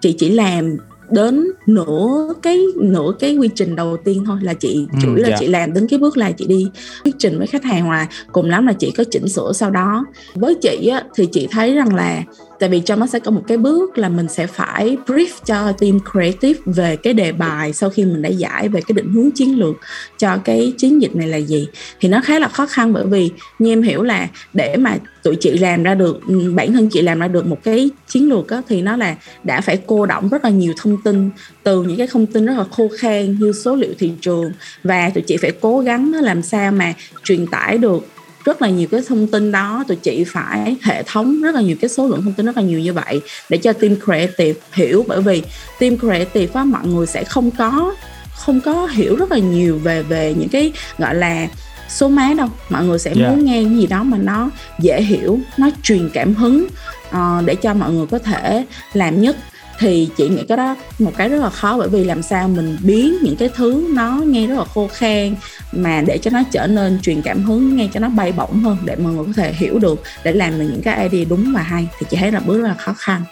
[0.00, 0.76] chị chỉ làm
[1.10, 5.22] đến nửa cái nửa cái quy trình đầu tiên thôi là chị Ừ, chủ yếu
[5.24, 5.36] là dạ.
[5.40, 6.70] chị làm đến cái bước là chị đi
[7.04, 10.04] thuyết trình với khách hàng là cùng lắm là chị có chỉnh sửa sau đó
[10.34, 12.22] với chị á, thì chị thấy rằng là
[12.58, 15.72] tại vì trong nó sẽ có một cái bước là mình sẽ phải brief cho
[15.72, 19.30] team creative về cái đề bài sau khi mình đã giải về cái định hướng
[19.30, 19.76] chiến lược
[20.18, 21.68] cho cái chiến dịch này là gì.
[22.00, 25.36] Thì nó khá là khó khăn bởi vì như em hiểu là để mà tụi
[25.36, 28.46] chị làm ra được ừ, bản thân chị làm ra được một cái chiến lược
[28.46, 31.30] đó, thì nó là đã phải cô động rất là nhiều thông tin
[31.62, 34.52] từ những cái thông tin rất là khô khan như số liệu thị trường
[34.84, 36.94] và tụi chị phải cố gắng làm sao mà
[37.24, 38.06] truyền tải được
[38.46, 41.76] rất là nhiều cái thông tin đó tụi chị phải hệ thống rất là nhiều
[41.80, 45.04] cái số lượng thông tin rất là nhiều như vậy để cho team creative hiểu.
[45.08, 45.42] Bởi vì
[45.80, 47.94] team creative á mọi người sẽ không có
[48.36, 51.46] không có hiểu rất là nhiều về về những cái gọi là
[51.88, 52.48] số má đâu.
[52.70, 53.28] Mọi người sẽ Dạ.
[53.28, 56.66] muốn nghe cái gì đó mà nó dễ hiểu nó truyền cảm hứng
[57.10, 59.36] ờ, để cho mọi người có thể làm nhất
[59.78, 62.76] thì chị nghĩ cái đó một cái rất là khó bởi vì làm sao mình
[62.82, 65.34] biến những cái thứ nó nghe rất là khô khan
[65.72, 68.76] mà để cho nó trở nên truyền cảm hứng nghe cho nó bay bổng hơn
[68.84, 71.62] để mọi người có thể hiểu được để làm được những cái idea đúng và
[71.62, 73.22] hay thì chị thấy là bước rất là khó khăn.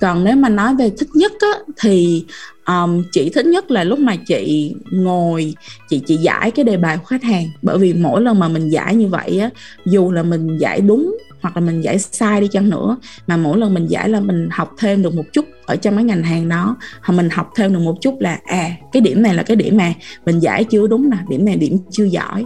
[0.00, 2.24] Còn nếu mà nói về thích nhất á, thì
[2.66, 5.54] um, chị thích nhất là lúc mà chị ngồi
[5.88, 7.46] chị chị giải cái đề bài của khách hàng.
[7.62, 9.50] Bởi vì mỗi lần mà mình giải như vậy á
[9.86, 12.96] dù là mình giải đúng hoặc là mình giải sai đi chăng nữa.
[13.26, 16.04] Mà mỗi lần mình giải là mình học thêm được một chút ở trong cái
[16.04, 16.76] ngành hàng đó.
[17.02, 19.76] Hoặc mình học thêm được một chút là à cái điểm này là cái điểm
[19.76, 19.92] mà
[20.26, 22.44] mình giải chưa đúng nè, điểm này điểm chưa giỏi.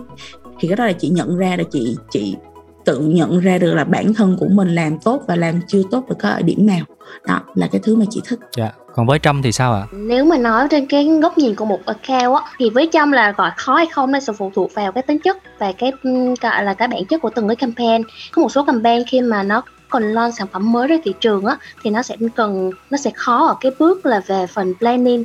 [0.61, 2.37] Thì cái đó là chị nhận ra là chị chị
[2.85, 6.05] tự nhận ra được là bản thân của mình làm tốt và làm chưa tốt
[6.09, 6.85] và có ở điểm nào.
[7.27, 8.39] Đó là cái thứ mà chị thích.
[8.57, 9.87] Dạ còn với trâm thì sao ạ?
[9.93, 13.33] Nếu mà nói trên cái góc nhìn của một account á thì với Trâm là
[13.33, 15.93] gọi khó hay không nó sẽ phụ thuộc vào cái tính chất và cái
[16.41, 18.03] gọi là cái bản chất của từng cái campaign.
[18.33, 21.45] Có một số campaign khi mà nó còn launch sản phẩm mới ra thị trường
[21.45, 25.25] á thì nó sẽ cần nó sẽ khó ở cái bước là về phần planning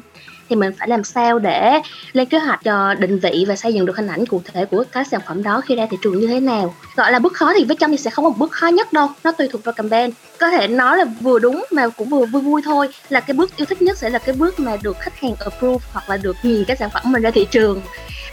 [0.49, 1.79] thì mình phải làm sao để
[2.13, 4.83] lên kế hoạch cho định vị và xây dựng được hình ảnh cụ thể của
[4.91, 6.75] cái sản phẩm đó khi ra thị trường như thế nào.
[6.95, 8.93] Gọi là bước khó thì với Trâm thì sẽ không có một bước khó nhất
[8.93, 10.11] đâu nó tùy thuộc vào campaign.
[10.39, 13.55] Có thể nói là vừa đúng mà cũng vừa vui vui thôi là cái bước
[13.57, 16.35] yêu thích nhất sẽ là cái bước mà được khách hàng approve hoặc là được
[16.43, 17.81] nhìn cái sản phẩm mình ra thị trường.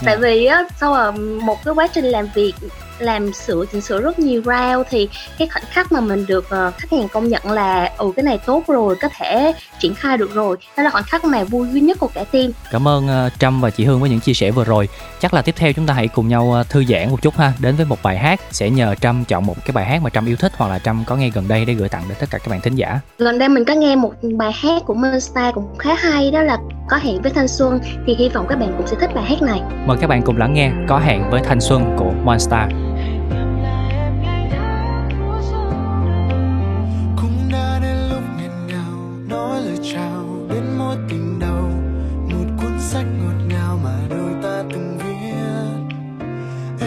[0.04, 1.12] Tại vì á sau rồi
[1.42, 2.54] một cái quá trình làm việc
[2.98, 6.70] làm sửa chỉnh sửa rất nhiều round thì cái khoảnh khắc mà mình được ờ,
[6.78, 10.34] khách hàng công nhận là ừ cái này tốt rồi có thể triển khai được
[10.34, 10.56] rồi.
[10.76, 12.50] Đó là khoảnh khắc mà vui duy nhất của cả team.
[12.70, 14.88] Cảm ơn ờ, trâm và chị hương với những chia sẻ vừa rồi.
[15.20, 17.52] Chắc là tiếp theo chúng ta hãy cùng nhau ờ, thư giãn một chút ha.
[17.58, 20.26] Đến với một bài hát sẽ nhờ trâm chọn một cái bài hát mà trâm
[20.26, 22.38] yêu thích hoặc là trâm có nghe gần đây để gửi tặng đến tất cả
[22.38, 23.00] các bạn thính giả.
[23.18, 26.58] Gần đây mình có nghe một bài hát của Monster cũng khá hay đó là
[26.88, 27.80] có hẹn với thanh xuân.
[28.06, 29.60] Thì hy vọng các bạn cũng sẽ thích bài hát này.
[29.86, 32.85] Mời các bạn cùng lắng nghe có hẹn với thanh xuân của Monster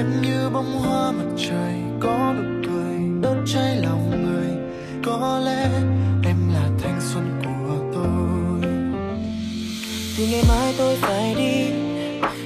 [0.10, 4.48] em như bông hoa mặt trời có nụ cười, đốt cháy lòng người.
[5.06, 5.70] Có lẽ
[6.24, 8.72] em là thanh xuân của tôi.
[10.18, 11.66] Thì ngày mai tôi phải đi,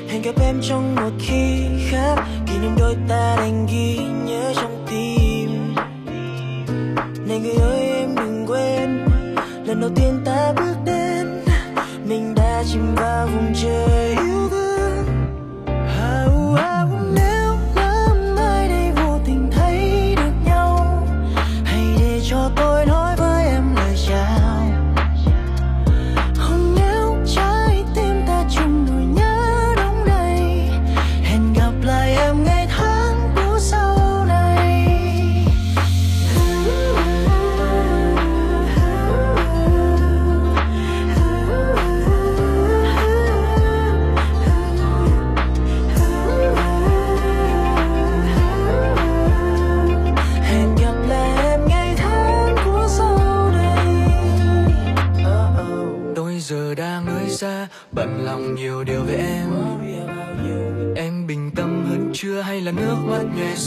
[0.10, 2.16] hẹn gặp em trong một khi khác.
[2.48, 4.00] Kỷ niệm đôi ta đành ghi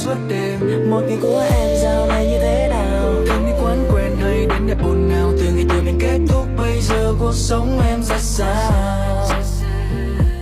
[0.06, 0.90] suốt đêm.
[0.90, 3.14] Một ngày của em dạo này như thế nào?
[3.26, 5.32] Thường đi quán quen hay đến đẹp ồn nào?
[5.38, 8.72] từ ngày từ mình kết thúc, bây giờ cuộc sống em ra sao?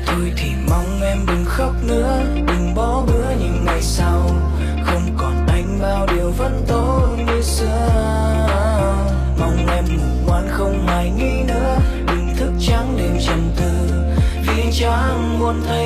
[0.07, 2.23] Thôi thì mong em đừng khóc nữa.
[2.47, 4.31] Đừng bỏ bữa những ngày sau.
[4.85, 7.89] Không còn anh, bao điều vẫn tốt như xưa.
[9.41, 11.77] Mong em ngủ ngoan, không mải nghĩ nữa.
[12.07, 13.93] Đừng thức trắng đêm trầm tư.
[14.47, 15.84] Vì chẳng muốn thấy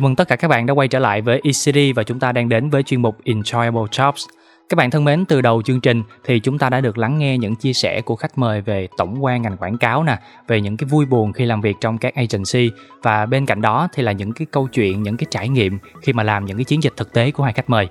[0.00, 2.32] Chào mừng tất cả các bạn đã quay trở lại với ECD và chúng ta
[2.32, 4.26] đang đến với chuyên mục Enjoyable Jobs.
[4.68, 7.38] Các bạn thân mến, từ đầu chương trình thì chúng ta đã được lắng nghe
[7.38, 10.76] những chia sẻ của khách mời về tổng quan ngành quảng cáo nè, về những
[10.76, 12.70] cái vui buồn khi làm việc trong các agency
[13.02, 16.12] và bên cạnh đó thì là những cái câu chuyện, những cái trải nghiệm khi
[16.12, 17.88] mà làm những cái chiến dịch thực tế của hai khách mời.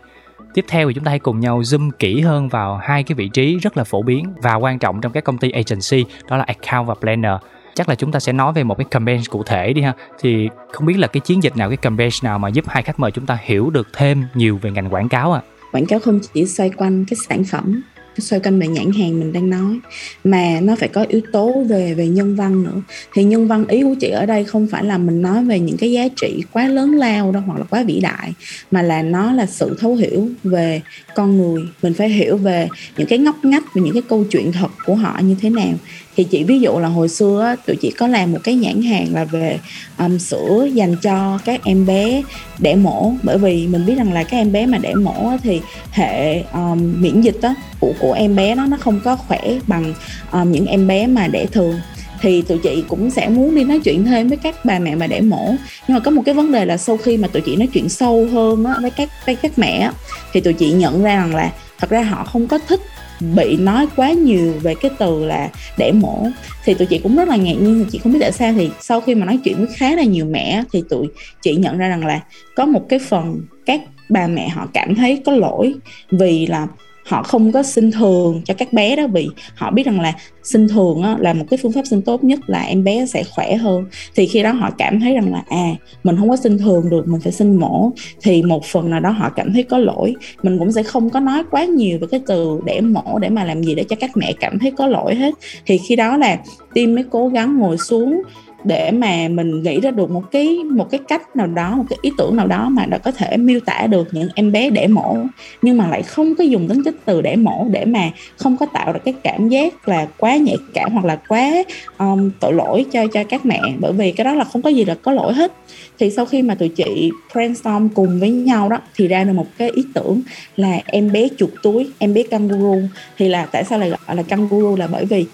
[0.54, 3.28] Tiếp theo thì chúng ta hãy cùng nhau zoom kỹ hơn vào hai cái vị
[3.28, 6.44] trí rất là phổ biến và quan trọng trong các công ty agency, đó là
[6.48, 7.34] account và planner
[7.80, 9.94] chắc là chúng ta sẽ nói về một cái campaign cụ thể đi ha.
[10.22, 13.00] Thì không biết là cái chiến dịch nào, cái campaign nào mà giúp hai khách
[13.00, 16.20] mời chúng ta hiểu được thêm nhiều về ngành quảng cáo à quảng cáo không
[16.34, 17.82] chỉ xoay quanh cái sản phẩm
[18.18, 19.80] xoay quanh về nhãn hàng mình đang nói,
[20.24, 22.82] mà nó phải có yếu tố về về nhân văn nữa.
[23.14, 25.78] Thì nhân văn ý của chị ở đây không phải là mình nói về những
[25.78, 28.34] cái giá trị quá lớn lao đâu, hoặc là quá vĩ đại,
[28.72, 30.82] mà là nó là sự thấu hiểu về
[31.16, 31.64] con người.
[31.84, 32.68] Mình phải hiểu về
[32.98, 35.74] những cái ngóc ngách và những cái câu chuyện thật của họ như thế nào
[36.16, 39.08] thì chị ví dụ là hồi xưa tụi chị có làm một cái nhãn hàng
[39.14, 39.60] là về
[40.00, 42.24] um, sữa dành cho các em bé
[42.60, 43.14] đẻ mổ.
[43.24, 47.02] Bởi vì mình biết rằng là các em bé mà đẻ mổ thì hệ um,
[47.02, 49.94] miễn dịch đó, của của em bé nó nó không có khỏe bằng
[50.32, 51.80] um, những em bé mà đẻ thường.
[52.22, 55.08] Thì tụi chị cũng sẽ muốn đi nói chuyện thêm với các bà mẹ mà
[55.08, 55.56] đẻ mổ.
[55.88, 57.90] Nhưng mà có một cái vấn đề là sau khi mà tụi chị nói chuyện
[57.90, 59.92] sâu hơn á, với các với các mẹ á,
[60.34, 62.82] thì tụi chị nhận ra rằng là thật ra họ không có thích
[63.20, 66.28] bị nói quá nhiều về cái từ là đẻ mổ.
[66.66, 69.02] Thì tụi chị cũng rất là ngạc nhiên, chị không biết tại sao thì sau
[69.02, 71.08] khi mà nói chuyện với khá là nhiều mẹ thì tụi
[71.42, 72.20] chị nhận ra rằng là
[72.56, 75.74] có một cái phần các bà mẹ họ cảm thấy có lỗi
[76.12, 76.68] vì là
[77.10, 80.68] họ không có sinh thường cho các bé đó vì họ biết rằng là sinh
[80.68, 83.56] thường á, là một cái phương pháp sinh tốt nhất là em bé sẽ khỏe
[83.56, 83.86] hơn.
[84.16, 87.08] Thì khi đó họ cảm thấy rằng là à mình không có sinh thường được
[87.08, 87.92] mình phải sinh mổ
[88.22, 90.16] thì một phần nào đó họ cảm thấy có lỗi.
[90.44, 93.44] Mình cũng sẽ không có nói quá nhiều về cái từ để mổ để mà
[93.44, 95.34] làm gì để cho các mẹ cảm thấy có lỗi hết.
[95.66, 96.40] Thì khi đó là
[96.74, 98.22] tim mới cố gắng ngồi xuống
[98.64, 102.00] để mà mình nghĩ ra được một cái một cái cách nào đó một cái
[102.02, 104.88] ý tưởng nào đó mà đã có thể miêu tả được những em bé đẻ
[104.88, 105.18] mổ
[105.62, 108.66] nhưng mà lại không có dùng tính chất từ đẻ mổ để mà không có
[108.66, 111.52] tạo ra cái cảm giác là quá nhạy cảm hoặc là quá
[111.98, 113.62] um, tội lỗi cho cho các mẹ.
[113.80, 115.54] Bởi vì cái đó là không có gì là có lỗi hết.
[116.00, 119.48] Thì sau khi mà tụi chị brainstorm cùng với nhau đó thì ra được một
[119.58, 120.22] cái ý tưởng
[120.56, 122.76] là em bé chuột túi em bé kangaroo.
[123.18, 125.26] Thì là tại sao lại gọi là kangaroo là bởi vì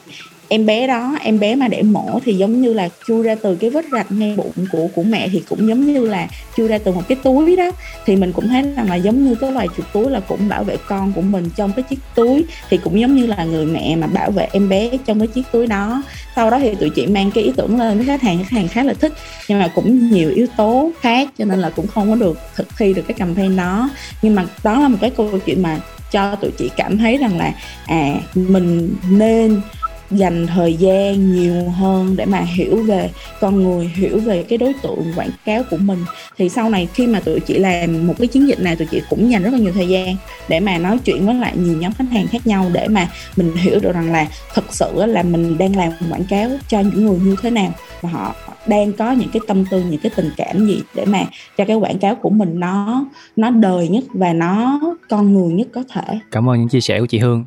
[0.49, 3.55] em bé đó, em bé mà để mổ thì giống như là chui ra từ
[3.55, 6.27] cái vết rạch ngay bụng của của mẹ thì cũng giống như là
[6.57, 7.71] chui ra từ một cái túi đó.
[8.05, 10.63] Thì mình cũng thấy rằng là giống như cái loài chuột túi là cũng bảo
[10.63, 12.45] vệ con của mình trong cái chiếc túi.
[12.69, 15.43] Thì cũng giống như là người mẹ mà bảo vệ em bé trong cái chiếc
[15.51, 16.03] túi đó.
[16.35, 18.67] Sau đó thì tụi chị mang cái ý tưởng lên với khách hàng khách hàng
[18.67, 19.13] khá là thích,
[19.49, 22.67] nhưng mà cũng nhiều yếu tố khác cho nên là cũng không có được thực
[22.77, 23.89] thi được cái campaign đó.
[24.21, 25.79] Nhưng mà đó là một cái câu chuyện mà
[26.11, 27.53] cho tụi chị cảm thấy rằng là
[27.85, 29.61] à mình nên
[30.11, 33.09] dành thời gian nhiều hơn để mà hiểu về
[33.41, 35.99] con người, hiểu về cái đối tượng quảng cáo của mình.
[36.37, 39.01] Thì sau này khi mà tụi chị làm một cái chiến dịch này, tụi chị
[39.09, 40.15] cũng dành rất là nhiều thời gian
[40.49, 43.55] để mà nói chuyện với lại nhiều nhóm khách hàng khác nhau để mà mình
[43.55, 47.19] hiểu được rằng là thực sự là mình đang làm quảng cáo cho những người
[47.19, 47.73] như thế nào.
[48.01, 48.35] Và họ
[48.67, 51.23] đang có những cái tâm tư, những cái tình cảm gì để mà
[51.57, 55.67] cho cái quảng cáo của mình nó nó đời nhất và nó con người nhất
[55.73, 56.19] có thể.
[56.31, 57.45] Cảm ơn những chia sẻ của chị Hương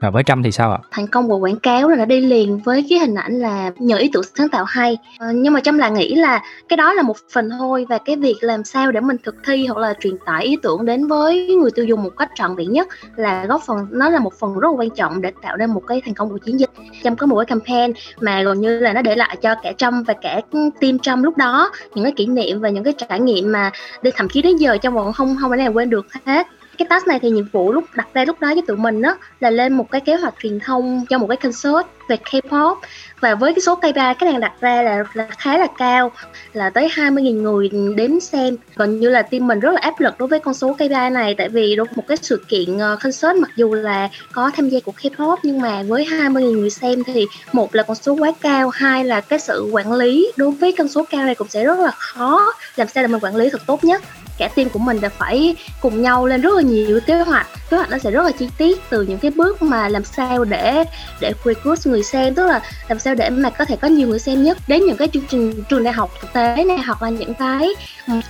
[0.00, 0.78] và với Trâm thì sao ạ?
[0.90, 4.10] Thành công của quảng cáo là đi liền với cái hình ảnh là nhờ ý
[4.12, 4.98] tưởng sáng tạo hay.
[5.18, 8.16] Ờ, nhưng mà Trâm là nghĩ là cái đó là một phần thôi và cái
[8.16, 11.56] việc làm sao để mình thực thi hoặc là truyền tải ý tưởng đến với
[11.60, 14.54] người tiêu dùng một cách trọn vẹn nhất là góp phần nó là một phần
[14.54, 16.70] rất là quan trọng để tạo nên một cái thành công của chiến dịch.
[17.02, 20.02] Trâm có một cái campaign mà gần như là nó để lại cho cả Trâm
[20.02, 20.40] và cả
[20.80, 23.70] team Trâm lúc đó những cái kỷ niệm và những cái trải nghiệm mà
[24.02, 26.46] đi thậm chí đến giờ Trâm vẫn không không thể nào quên được hết
[26.80, 29.16] cái task này thì nhiệm vụ lúc đặt ra lúc đó với tụi mình đó
[29.40, 32.76] là lên một cái kế hoạch truyền thông cho một cái concert về K-pop.
[33.20, 36.12] Và với cái số KPI cái đang đặt ra là, là khá là cao
[36.52, 38.56] là tới 20.000 người đến xem.
[38.76, 41.34] Gần như là team mình rất là áp lực đối với con số KPI này
[41.38, 44.80] tại vì đối một cái sự kiện ờ, concert mặc dù là có tham gia
[44.80, 48.68] của K-pop nhưng mà với 20.000 người xem thì một là con số quá cao
[48.68, 51.78] hai là cái sự quản lý đối với con số cao này cũng sẽ rất
[51.78, 52.46] là khó
[52.76, 54.02] làm sao để mình quản lý thật tốt nhất.
[54.38, 57.76] Cả team của mình đã phải cùng nhau lên rất là nhiều kế hoạch kế
[57.76, 60.84] hoạch nó sẽ rất là chi tiết từ những cái bước mà làm sao để
[61.20, 64.18] để recruit người xem, tức là làm sao để mà có thể có nhiều người
[64.18, 64.58] xem nhất.
[64.68, 67.68] Đến những cái chương trình, trường đại học, thực tế này, hoặc là những cái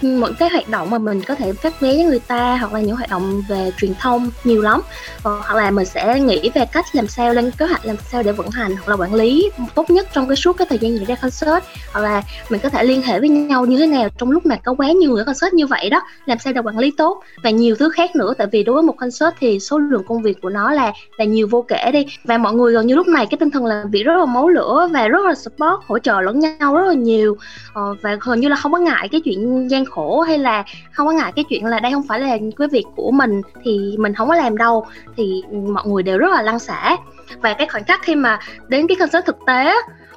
[0.01, 2.81] những cái hoạt động mà mình có thể phát vé với người ta, hoặc là
[2.81, 4.81] những hoạt động về truyền thông nhiều lắm.
[5.23, 8.23] Ờ, hoặc là mình sẽ nghĩ về cách làm sao lên kế hoạch làm sao
[8.23, 10.93] để vận hành, hoặc là quản lý tốt nhất trong cái suốt cái thời gian
[10.93, 11.64] diễn ra concert.
[11.93, 14.57] Hoặc là mình có thể liên hệ với nhau như thế nào trong lúc mà
[14.57, 17.23] có quá nhiều người concert như vậy đó, làm sao để quản lý tốt.
[17.43, 20.23] Và nhiều thứ khác nữa, tại vì đối với một concert thì số lượng công
[20.23, 22.07] việc của nó là là nhiều vô kể đi.
[22.25, 24.25] Và mọi người gần như lúc này cái tinh thần thần làm việc rất là
[24.25, 27.37] máu lửa và rất là support hỗ trợ lẫn nhau rất là nhiều.
[27.73, 31.07] Ờ, và gần như là không có ngại cái chuyện gian khổ hay là không
[31.07, 34.15] có ngại cái chuyện là đây không phải là cái việc của mình thì mình
[34.15, 34.87] không có làm đâu.
[35.17, 35.43] Thì
[35.73, 36.97] mọi người đều rất là lăn xả.
[37.41, 38.39] Và cái khoảnh khắc khi mà
[38.69, 39.75] đến cái concert thực tế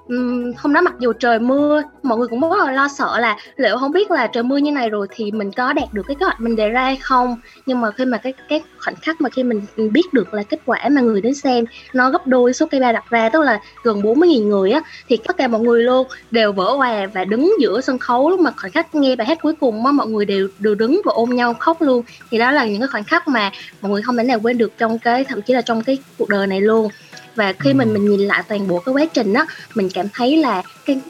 [0.08, 3.38] um, hôm đó mặc dù trời mưa mọi người cũng rất là lo sợ là
[3.56, 6.16] liệu không biết là trời mưa như này rồi thì mình có đạt được cái
[6.16, 7.36] kế hoạch mình đề ra hay không.
[7.66, 10.60] Nhưng mà khi mà cái cái khoảnh khắc mà khi mình biết được là kết
[10.66, 13.60] quả mà người đến xem nó gấp đôi số cây ba đặt ra tức là
[13.84, 17.54] gần 40.000 người á thì tất cả mọi người luôn đều vỡ hòa và đứng
[17.60, 18.30] giữa sân khấu.
[18.30, 21.02] Lúc mà khoảnh khắc nghe bài hát cuối cùng á mọi người đều đều đứng
[21.06, 22.04] và ôm nhau khóc luôn.
[22.32, 23.52] Thì đó là những cái khoảnh khắc mà
[23.82, 26.30] mọi người không thể nào quên được trong cái thậm chí là trong cái cuộc
[26.30, 26.90] đời này luôn
[27.36, 30.38] và khi mình mình nhìn lại toàn bộ cái quá trình á mình cảm thấy
[30.38, 31.02] là cái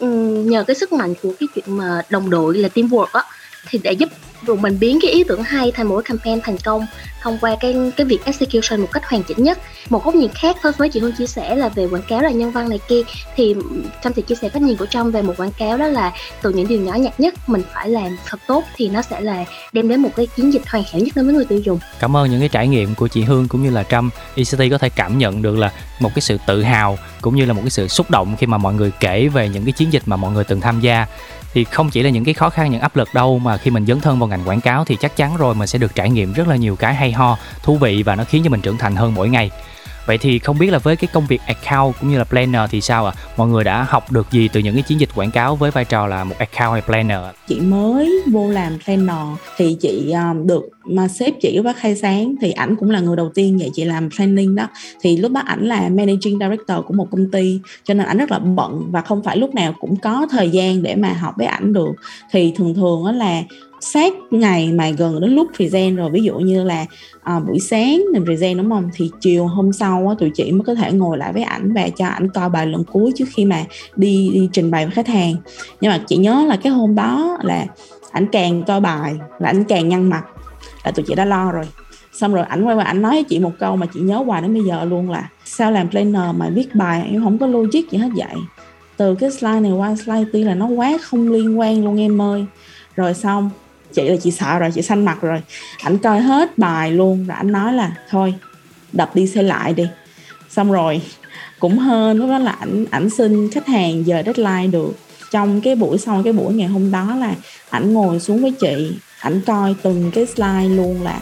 [0.45, 3.23] nhờ cái sức mạnh của cái chuyện mà đồng đội là teamwork á
[3.69, 4.09] thì để giúp
[4.45, 6.85] rồi mình biến cái ý tưởng hay thành một cái campaign thành công
[7.21, 9.59] thông qua cái cái việc execution một cách hoàn chỉnh nhất.
[9.89, 12.29] Một góc nhìn khác thôi, với chị Hương chia sẻ là về quảng cáo là
[12.29, 13.01] nhân văn này kia,
[13.35, 13.55] thì
[14.03, 16.49] trong thì chia sẻ cách nhìn của trong về một quảng cáo đó là từ
[16.49, 19.89] những điều nhỏ nhặt nhất, mình phải làm thật tốt thì nó sẽ là đem
[19.89, 21.79] đến một cái chiến dịch hoàn hảo nhất đối với người tiêu dùng.
[21.99, 24.09] Cảm ơn những cái trải nghiệm của chị Hương cũng như là Trâm.
[24.35, 27.53] ICT có thể cảm nhận được là một cái sự tự hào cũng như là
[27.53, 30.03] một cái sự xúc động khi mà mọi người kể về những cái chiến dịch
[30.05, 31.05] mà mọi người từng tham gia
[31.53, 33.85] thì không chỉ là những cái khó khăn, những áp lực đâu mà khi mình
[33.85, 36.33] dấn thân vào ngành quảng cáo thì chắc chắn rồi mình sẽ được trải nghiệm
[36.33, 38.95] rất là nhiều cái hay ho, thú vị và nó khiến cho mình trưởng thành
[38.95, 39.51] hơn mỗi ngày.
[40.05, 42.81] Vậy thì không biết là với cái công việc account cũng như là planner thì
[42.81, 43.13] sao ạ?
[43.15, 43.19] À?
[43.37, 45.85] Mọi người đã học được gì từ những cái chiến dịch quảng cáo với vai
[45.85, 47.19] trò là một account hay planner?
[47.47, 52.35] Chị mới vô làm planner thì chị um, được mà sếp chị bác khai sáng
[52.41, 54.67] thì ảnh cũng là người đầu tiên dạy chị làm planning đó
[55.01, 58.31] thì lúc đó ảnh là managing director của một công ty cho nên ảnh rất
[58.31, 61.47] là bận và không phải lúc nào cũng có thời gian để mà học với
[61.47, 61.91] ảnh được
[62.31, 63.41] thì thường thường đó là
[63.83, 66.85] sát ngày mà gần đến lúc present rồi ví dụ như là
[67.23, 68.89] à, buổi sáng mình present đúng không?
[68.93, 71.89] Thì chiều hôm sau á, tụi chị mới có thể ngồi lại với ảnh và
[71.89, 73.63] cho ảnh coi bài lần cuối trước khi mà
[73.95, 75.35] đi, đi trình bày với khách hàng.
[75.81, 77.65] Nhưng mà chị nhớ là cái hôm đó là
[78.11, 80.23] ảnh càng coi bài là ảnh càng nhăn mặt
[80.83, 81.65] là tụi chị đã lo rồi.
[82.13, 84.41] Xong rồi ảnh quay qua ảnh nói với chị một câu mà chị nhớ hoài
[84.41, 87.91] đến bây giờ luôn là sao làm planner mà viết bài em không có logic
[87.91, 88.35] gì hết vậy?
[88.97, 92.21] Từ cái slide này qua slide kia là nó quá không liên quan luôn em
[92.21, 92.45] ơi.
[92.95, 93.49] Rồi xong
[93.95, 95.41] chị là chị sợ rồi, chị xanh mặt rồi.
[95.83, 98.33] Ảnh coi hết bài luôn rồi ảnh nói là, thôi,
[98.93, 99.87] đập đi xe lại đi.
[100.49, 101.01] Xong rồi
[101.59, 104.95] cũng hơn lúc đó là ảnh ảnh xin khách hàng giờ deadline được.
[105.31, 107.35] Trong cái buổi sau, cái buổi ngày hôm đó là
[107.69, 111.19] ảnh ngồi xuống với chị, ảnh coi từng cái slide luôn là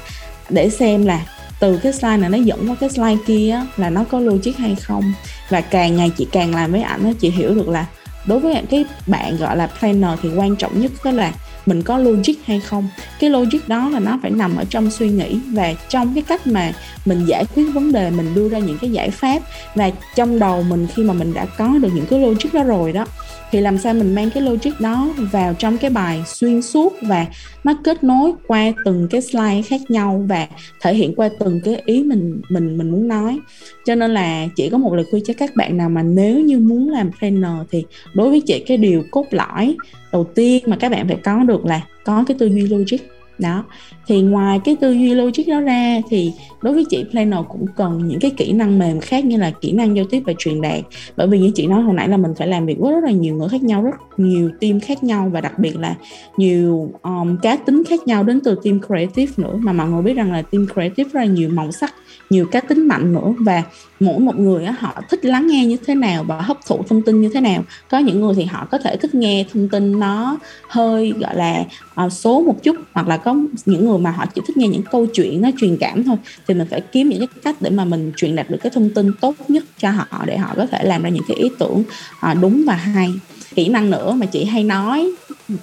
[0.49, 1.25] để xem là
[1.59, 4.75] từ cái slide này nó dẫn qua cái slide kia là nó có logic hay
[4.75, 5.13] không.
[5.49, 7.85] Và càng ngày chị càng làm với ảnh chị hiểu được là
[8.25, 11.33] đối với cái bạn gọi là planner thì quan trọng nhất đó là
[11.65, 12.89] mình có logic hay không.
[13.19, 16.47] Cái logic đó là nó phải nằm ở trong suy nghĩ và trong cái cách
[16.47, 16.73] mà
[17.05, 19.39] mình giải quyết vấn đề, mình đưa ra những cái giải pháp.
[19.75, 22.93] Và trong đầu mình khi mà mình đã có được những cái logic đó rồi
[22.93, 23.05] đó
[23.51, 27.27] thì làm sao mình mang cái logic đó vào trong cái bài xuyên suốt và
[27.63, 30.47] nó kết nối qua từng cái slide khác nhau và
[30.81, 33.39] thể hiện qua từng cái ý mình mình mình muốn nói.
[33.85, 36.59] Cho nên là chỉ có một lời khuyên cho các bạn nào mà nếu như
[36.59, 39.75] muốn làm trainer thì đối với chị, cái điều cốt lõi
[40.11, 42.97] đầu tiên mà các bạn phải có được là có cái tư duy logic
[43.41, 43.63] đó.
[44.07, 48.07] Thì ngoài cái tư duy logic đó ra thì đối với chị planner cũng cần
[48.07, 50.79] những cái kỹ năng mềm khác như là kỹ năng giao tiếp và truyền đạt.
[51.17, 53.11] Bởi vì như chị nói hồi nãy là mình phải làm việc với rất là
[53.11, 55.95] nhiều người khác nhau rất nhiều team khác nhau và đặc biệt là
[56.37, 59.55] nhiều um, cá tính khác nhau đến từ team creative nữa.
[59.61, 61.93] Mà mọi người biết rằng là team creative rất là nhiều màu sắc
[62.29, 63.33] nhiều cá tính mạnh nữa.
[63.39, 63.63] Và
[64.01, 67.01] mỗi một người á, họ thích lắng nghe như thế nào và hấp thụ thông
[67.01, 67.63] tin như thế nào.
[67.89, 70.37] Có những người thì họ có thể thích nghe thông tin nó
[70.67, 71.63] hơi gọi là
[71.95, 73.35] ờ, số một chút hoặc là có
[73.65, 76.17] những người mà họ chỉ thích nghe những câu chuyện nó truyền cảm thôi.
[76.47, 78.89] Thì mình phải kiếm những cái cách để mà mình truyền đạt được cái thông
[78.89, 81.83] tin tốt nhất cho họ để họ có thể làm ra những cái ý tưởng
[82.19, 83.13] ờ, đúng và hay.
[83.55, 85.11] Kỹ năng nữa mà chị hay nói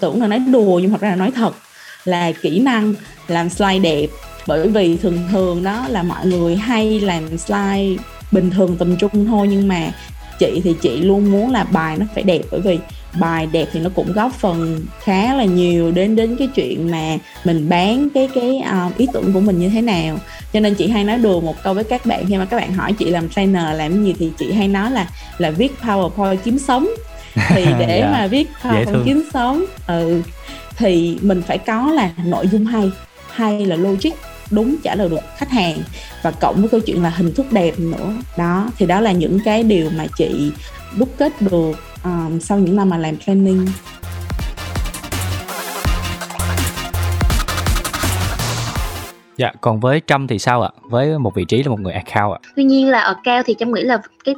[0.01, 1.55] tưởng là nói đùa nhưng thật ra là nói thật
[2.05, 2.95] là kỹ năng
[3.28, 4.07] làm slide đẹp.
[4.47, 7.97] Bởi vì thường thường đó là mọi người hay làm slide
[8.33, 9.91] bình thường tầm trung thôi nhưng mà
[10.39, 12.79] chị thì chị luôn muốn là bài nó phải đẹp bởi vì
[13.20, 17.16] bài đẹp thì nó cũng góp phần khá là nhiều đến đến cái chuyện mà
[17.45, 20.18] mình bán cái cái uh, ý tưởng của mình như thế nào
[20.53, 22.72] cho nên chị hay nói đùa một câu với các bạn khi mà các bạn
[22.72, 25.09] hỏi chị làm trainer làm gì thì chị hay nói là
[25.39, 26.89] là viết powerpoint kiếm sống
[27.49, 28.01] thì để yeah.
[28.01, 28.11] Dạ.
[28.12, 30.22] mà viết powerpoint kiếm sống ừ
[30.76, 32.91] thì mình phải có là nội dung hay
[33.31, 34.11] hay là logic
[34.51, 35.79] đúng trả lời được khách hàng.
[36.23, 38.13] Và cộng với câu chuyện là hình thức đẹp nữa.
[38.39, 40.53] Đó thì đó là những cái điều mà chị
[40.97, 41.73] đúc kết được
[42.05, 43.67] um, sau những năm mà làm training.
[49.39, 50.70] Dạ, còn với Trâm thì sao ạ?
[50.82, 52.39] Với một vị trí là một người account ạ.
[52.57, 54.34] tuy nhiên là ở cao thì trâm nghĩ là cái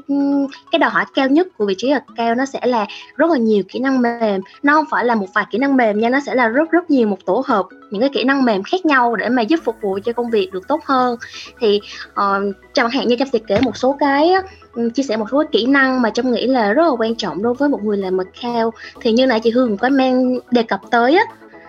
[0.73, 2.87] cái đòi hỏi cao nhất của vị trí ở cao nó sẽ là
[3.17, 6.01] rất là nhiều kỹ năng mềm nó không phải là một vài kỹ năng mềm
[6.01, 8.63] nha nó sẽ là rất rất nhiều một tổ hợp những cái kỹ năng mềm
[8.63, 11.17] khác nhau để mà giúp phục vụ cho công việc được tốt hơn
[11.61, 11.81] thì
[12.11, 14.33] uh, chẳng hạn như trâm sẽ kể một số cái
[14.73, 17.43] ừ, chia sẻ một số kỹ năng mà trâm nghĩ là rất là quan trọng
[17.43, 20.81] đối với một người làm account thì như nãy chị Hương có mang đề cập
[20.91, 21.25] tới á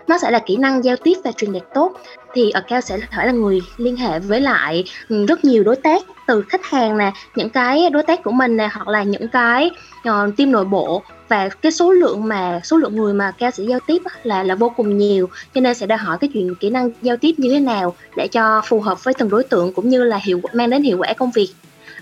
[0.07, 1.93] nó sẽ là kỹ năng giao tiếp và truyền đạt tốt
[2.33, 6.03] thì account sẽ phải là người liên hệ với lại ừ, rất nhiều đối tác
[6.27, 9.71] từ khách hàng nè những cái đối tác của mình nè hoặc là những cái
[10.09, 11.03] uh, team nội bộ.
[11.27, 14.55] Và cái số lượng mà số lượng người mà cao sẽ giao tiếp là là
[14.55, 15.29] vô cùng nhiều.
[15.55, 18.27] Cho nên sẽ đòi hỏi cái chuyện kỹ năng giao tiếp như thế nào để
[18.27, 21.13] cho phù hợp với từng đối tượng cũng như là hiệu mang đến hiệu quả
[21.13, 21.49] công việc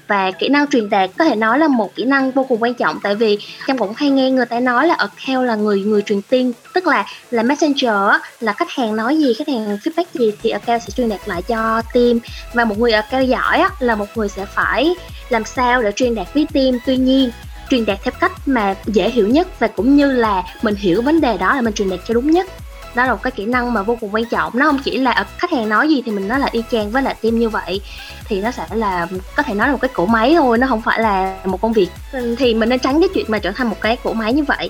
[0.07, 2.73] và kỹ năng truyền đạt có thể nói là một kỹ năng vô cùng quan
[2.73, 3.37] trọng, tại vì
[3.67, 6.87] em cũng hay nghe người ta nói là account là người người truyền tin, tức
[6.87, 7.95] là là messenger
[8.39, 11.41] là khách hàng nói gì, khách hàng feedback gì thì account sẽ truyền đạt lại
[11.41, 12.19] cho team.
[12.53, 14.95] Và một người account giỏi là một người sẽ phải
[15.29, 16.79] làm sao để truyền đạt với team.
[16.85, 17.31] Tuy nhiên,
[17.69, 21.21] truyền đạt theo cách mà dễ hiểu nhất và cũng như là mình hiểu vấn
[21.21, 22.47] đề đó là mình truyền đạt cho đúng nhất
[22.95, 24.51] đó là một cái kỹ năng mà vô cùng quan trọng.
[24.55, 27.03] Nó không chỉ là khách hàng nói gì thì mình nói là y chang với
[27.03, 27.81] lại team như vậy
[28.25, 30.81] thì nó sẽ là có thể nói là một cái cỗ máy thôi nó không
[30.81, 31.89] phải là một công việc.
[32.11, 34.43] Ừ, thì mình nên tránh cái chuyện mà trở thành một cái cỗ máy như
[34.43, 34.69] vậy.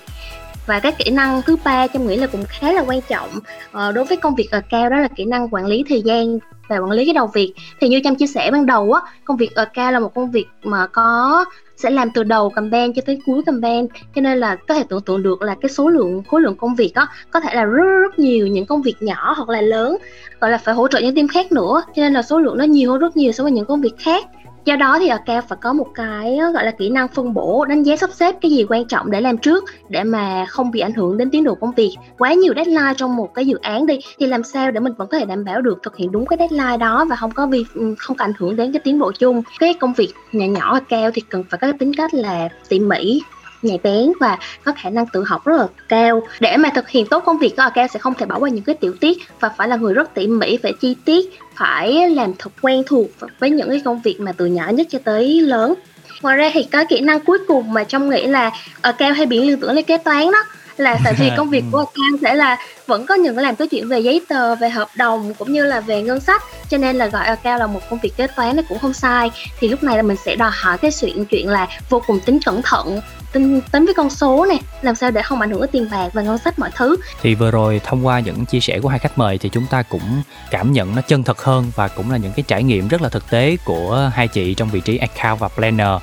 [0.65, 3.29] Và cái kỹ năng thứ ba trong nghĩ là cũng khá là quan trọng
[3.71, 6.39] ờ, đối với công việc ở cao đó là kỹ năng quản lý thời gian
[6.67, 7.53] và quản lý cái đầu việc.
[7.81, 10.31] Thì như trong chia sẻ ban đầu á công việc ở cao là một công
[10.31, 11.45] việc mà có
[11.79, 13.87] sẽ làm từ đầu campaign cho tới cuối campaign.
[14.15, 16.75] Cho nên là có thể tưởng tượng được là cái số lượng, khối lượng công
[16.75, 19.97] việc đó có thể là rất rất nhiều những công việc nhỏ hoặc là lớn,
[20.41, 21.83] gọi là phải hỗ trợ những team khác nữa.
[21.95, 23.93] Cho nên là số lượng nó nhiều hơn rất nhiều so với những công việc
[23.97, 24.25] khác
[24.65, 27.65] do đó thì cao phải có một cái ờ, gọi là, kỹ năng phân bổ,
[27.65, 30.79] đánh giá sắp xếp cái gì quan trọng để làm trước để mà không bị
[30.79, 31.95] ảnh hưởng đến tiến độ công việc.
[32.17, 35.07] Quá nhiều deadline trong một cái dự án đi, thì làm sao để mình vẫn
[35.07, 37.65] có thể đảm bảo được thực hiện đúng cái deadline đó và không có vì
[37.73, 39.41] ừ, không có ảnh hưởng đến cái tiến độ chung.
[39.59, 43.21] Cái công việc nhỏ nhỏ cao thì cần phải có tính cách là tỉ mỉ
[43.61, 46.21] nhạy bén và có khả năng tự học rất là cao.
[46.39, 48.63] Để mà thực hiện tốt công việc đó cao sẽ không thể bỏ qua những
[48.63, 52.33] cái tiểu tiết và phải là người rất tỉ mỉ phải chi tiết phải làm
[52.39, 53.07] thật quen thuộc
[53.39, 55.73] với những cái công việc mà từ nhỏ nhất cho tới lớn.
[56.21, 58.51] Ngoài ra thì cái kỹ năng cuối cùng mà trong nghĩ là
[58.81, 60.43] ở cao hay bị liên tưởng đến kế toán đó
[60.77, 62.57] là tại vì công việc của account sẽ là
[62.87, 65.79] vẫn có những làm tới chuyện về giấy tờ về hợp đồng cũng như là
[65.79, 68.63] về ngân sách cho nên là gọi account là một công việc kế toán nó
[68.69, 69.31] cũng không sai.
[69.59, 72.39] Thì lúc này là mình sẽ đòi hỏi cái chuyện chuyện là vô cùng tính
[72.45, 73.01] cẩn thận
[73.33, 76.09] tính tính với con số này làm sao để không ảnh hưởng đến tiền bạc
[76.13, 76.95] và ngân sách mọi thứ.
[77.21, 79.81] Thì vừa rồi thông qua những chia sẻ của hai khách mời thì chúng ta
[79.81, 80.21] cũng
[80.51, 83.09] cảm nhận nó chân thật hơn và cũng là những cái trải nghiệm rất là
[83.09, 86.01] thực tế của hai chị trong vị trí account và planner.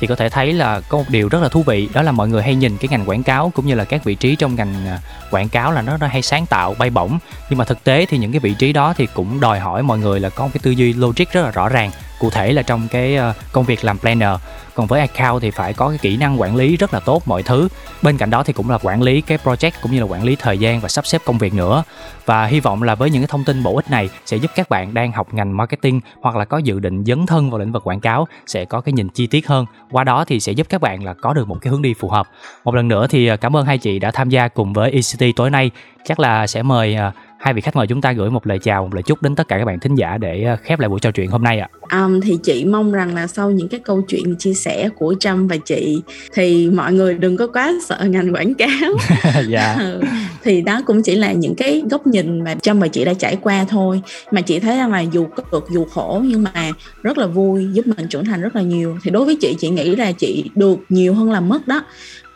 [0.00, 2.28] Thì có thể thấy là có một điều rất là thú vị, đó là mọi
[2.28, 4.86] người hay nhìn cái ngành quảng cáo cũng như là các vị trí trong ngành
[4.86, 4.98] à,
[5.30, 7.18] quảng cáo là nó nó hay sáng tạo, bay bổng.
[7.50, 9.98] Nhưng mà thực tế thì những cái vị trí đó thì cũng đòi hỏi mọi
[9.98, 12.62] người là có một cái tư duy logic rất là rõ ràng cụ thể là
[12.62, 14.40] trong cái ờ, công việc làm planner,
[14.74, 17.42] còn với account thì phải có cái kỹ năng quản lý rất là tốt mọi
[17.42, 17.68] thứ.
[18.02, 20.36] Bên cạnh đó thì cũng là quản lý cái project cũng như là quản lý
[20.36, 21.82] thời gian và sắp xếp công việc nữa.
[22.26, 24.68] Và hy vọng là với những cái thông tin bổ ích này sẽ giúp các
[24.68, 27.86] bạn đang học ngành marketing hoặc là có dự định dấn thân vào lĩnh vực
[27.86, 29.66] quảng cáo sẽ có cái nhìn chi tiết hơn.
[29.90, 32.08] Qua đó thì sẽ giúp các bạn là có được một cái hướng đi phù
[32.08, 32.26] hợp.
[32.64, 35.36] Một lần nữa thì ờ, cảm ơn hai chị đã tham gia cùng với ECT
[35.36, 35.70] tối nay.
[36.04, 38.82] Chắc là sẽ mời ờ, hai vị khách mời chúng ta gửi một lời chào
[38.82, 41.00] một lời chúc đến tất cả các bạn thính giả để ờ, khép lại buổi
[41.00, 41.68] trò chuyện hôm nay ạ.
[41.92, 45.48] Um, thì chị mong rằng là sau những cái câu chuyện chia sẻ của Trâm
[45.48, 48.68] và chị thì mọi người đừng có quá sợ ngành quảng cáo.
[49.48, 49.76] Dạ.
[49.78, 50.00] Ừ,
[50.42, 53.36] thì đó cũng chỉ là những cái góc nhìn mà Trâm và chị đã trải
[53.36, 54.02] qua thôi.
[54.30, 56.72] Mà chị thấy rằng là dù cực dù khổ nhưng mà
[57.02, 58.98] rất là vui giúp mình trưởng thành rất là nhiều.
[59.02, 61.82] Thì đối với chị chị nghĩ là chị được nhiều hơn là mất đó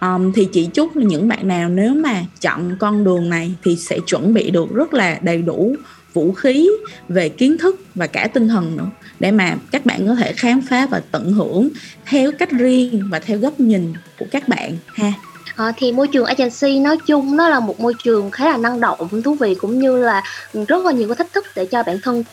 [0.03, 3.77] um, thì chị chúc là những bạn nào nếu mà chọn con đường này thì
[3.77, 5.77] sẽ chuẩn bị được rất là đầy đủ
[6.13, 6.71] vũ khí
[7.09, 8.91] về kiến thức và cả tinh thần nữa
[9.21, 11.69] để mà các bạn có thể khám phá và tận hưởng
[12.07, 15.13] theo cách riêng và theo góc nhìn của các bạn ha
[15.57, 18.81] à, thì môi trường agency nói chung nó là một môi trường khá là năng
[18.81, 20.23] động thú vị cũng như là
[20.69, 22.25] rất là nhiều cái thách thức để cho bản thân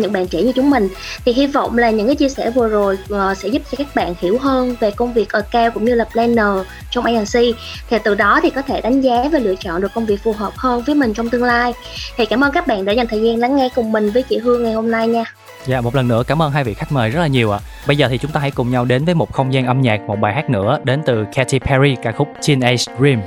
[0.00, 0.88] những bạn trẻ như chúng mình.
[1.24, 3.94] Thì hy vọng là những cái chia sẻ vừa rồi uh, sẽ giúp cho các
[3.94, 7.54] bạn hiểu hơn về công việc ở cao cũng như là planner trong agency.
[7.90, 10.32] Thì từ đó thì có thể đánh giá và lựa chọn được công việc phù
[10.32, 11.72] hợp hơn với mình trong tương lai.
[12.16, 14.38] Thì cảm ơn các bạn đã dành thời gian lắng nghe cùng mình với chị
[14.38, 15.24] Hương ngày hôm nay nha.
[15.66, 17.58] Dạ một lần nữa cảm ơn hai vị khách mời rất là nhiều ạ.
[17.86, 20.00] Bây giờ thì chúng ta hãy cùng nhau đến với một không gian âm nhạc,
[20.00, 23.22] một bài hát nữa đến từ Katy Perry ca khúc Chin Thin Ice Dream.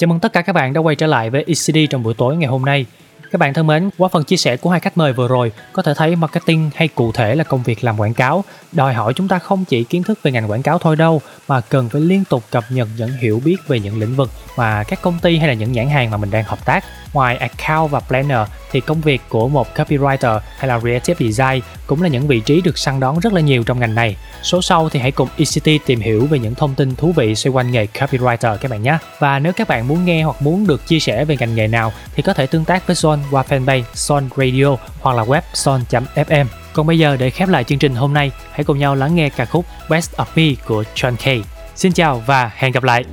[0.00, 2.36] Chào mừng tất cả các bạn đã quay trở lại với ECD trong buổi tối
[2.36, 2.86] ngày hôm nay.
[3.30, 5.82] Các bạn thân mến, qua phần chia sẻ của hai khách mời vừa rồi, có
[5.82, 9.28] thể thấy marketing hay cụ thể là công việc làm quảng cáo, đòi hỏi chúng
[9.28, 12.24] ta không chỉ kiến thức về ngành quảng cáo thôi đâu, mà cần phải liên
[12.24, 15.48] tục cập nhật những hiểu biết về những lĩnh vực mà các công ty hay
[15.48, 16.84] là những nhãn hàng mà mình đang hợp tác.
[17.12, 22.02] Ngoài account và planner thì công việc của một copywriter hay là creative design cũng
[22.02, 24.16] là những vị trí được săn đón rất là nhiều trong ngành này.
[24.42, 27.52] Số sau thì hãy cùng ECT tìm hiểu về những thông tin thú vị xoay
[27.52, 28.98] quanh nghề copywriter các bạn nhé.
[29.18, 31.92] Và nếu các bạn muốn nghe hoặc muốn được chia sẻ về ngành nghề nào
[32.14, 36.46] thì có thể tương tác với Son qua fanpage Son Radio hoặc là web son.fm.
[36.72, 39.28] Còn bây giờ để khép lại chương trình hôm nay, hãy cùng nhau lắng nghe
[39.28, 41.42] ca khúc Best of Me của John Kay.
[41.74, 43.04] Xin chào và hẹn gặp lại.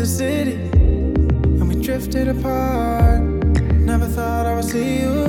[0.00, 0.54] The city.
[1.60, 3.20] And we drifted apart.
[3.90, 5.26] Never thought I would see you.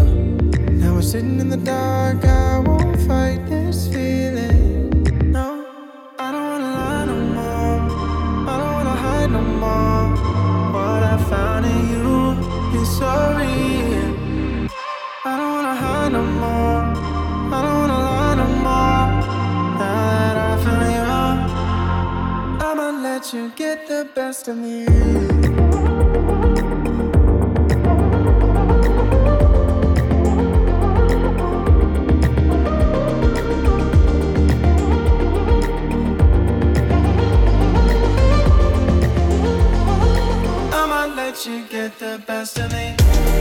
[0.80, 2.24] Now we're sitting in the dark.
[2.24, 4.90] I won't fight this feeling.
[5.30, 5.66] No,
[6.18, 7.80] I don't wanna lie no more.
[8.50, 10.06] I don't wanna hide no more.
[10.76, 13.71] What I found in you is so real.
[23.34, 24.86] You get the best of me.
[41.44, 43.41] You get the best of me.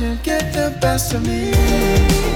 [0.00, 2.29] You get the best of me.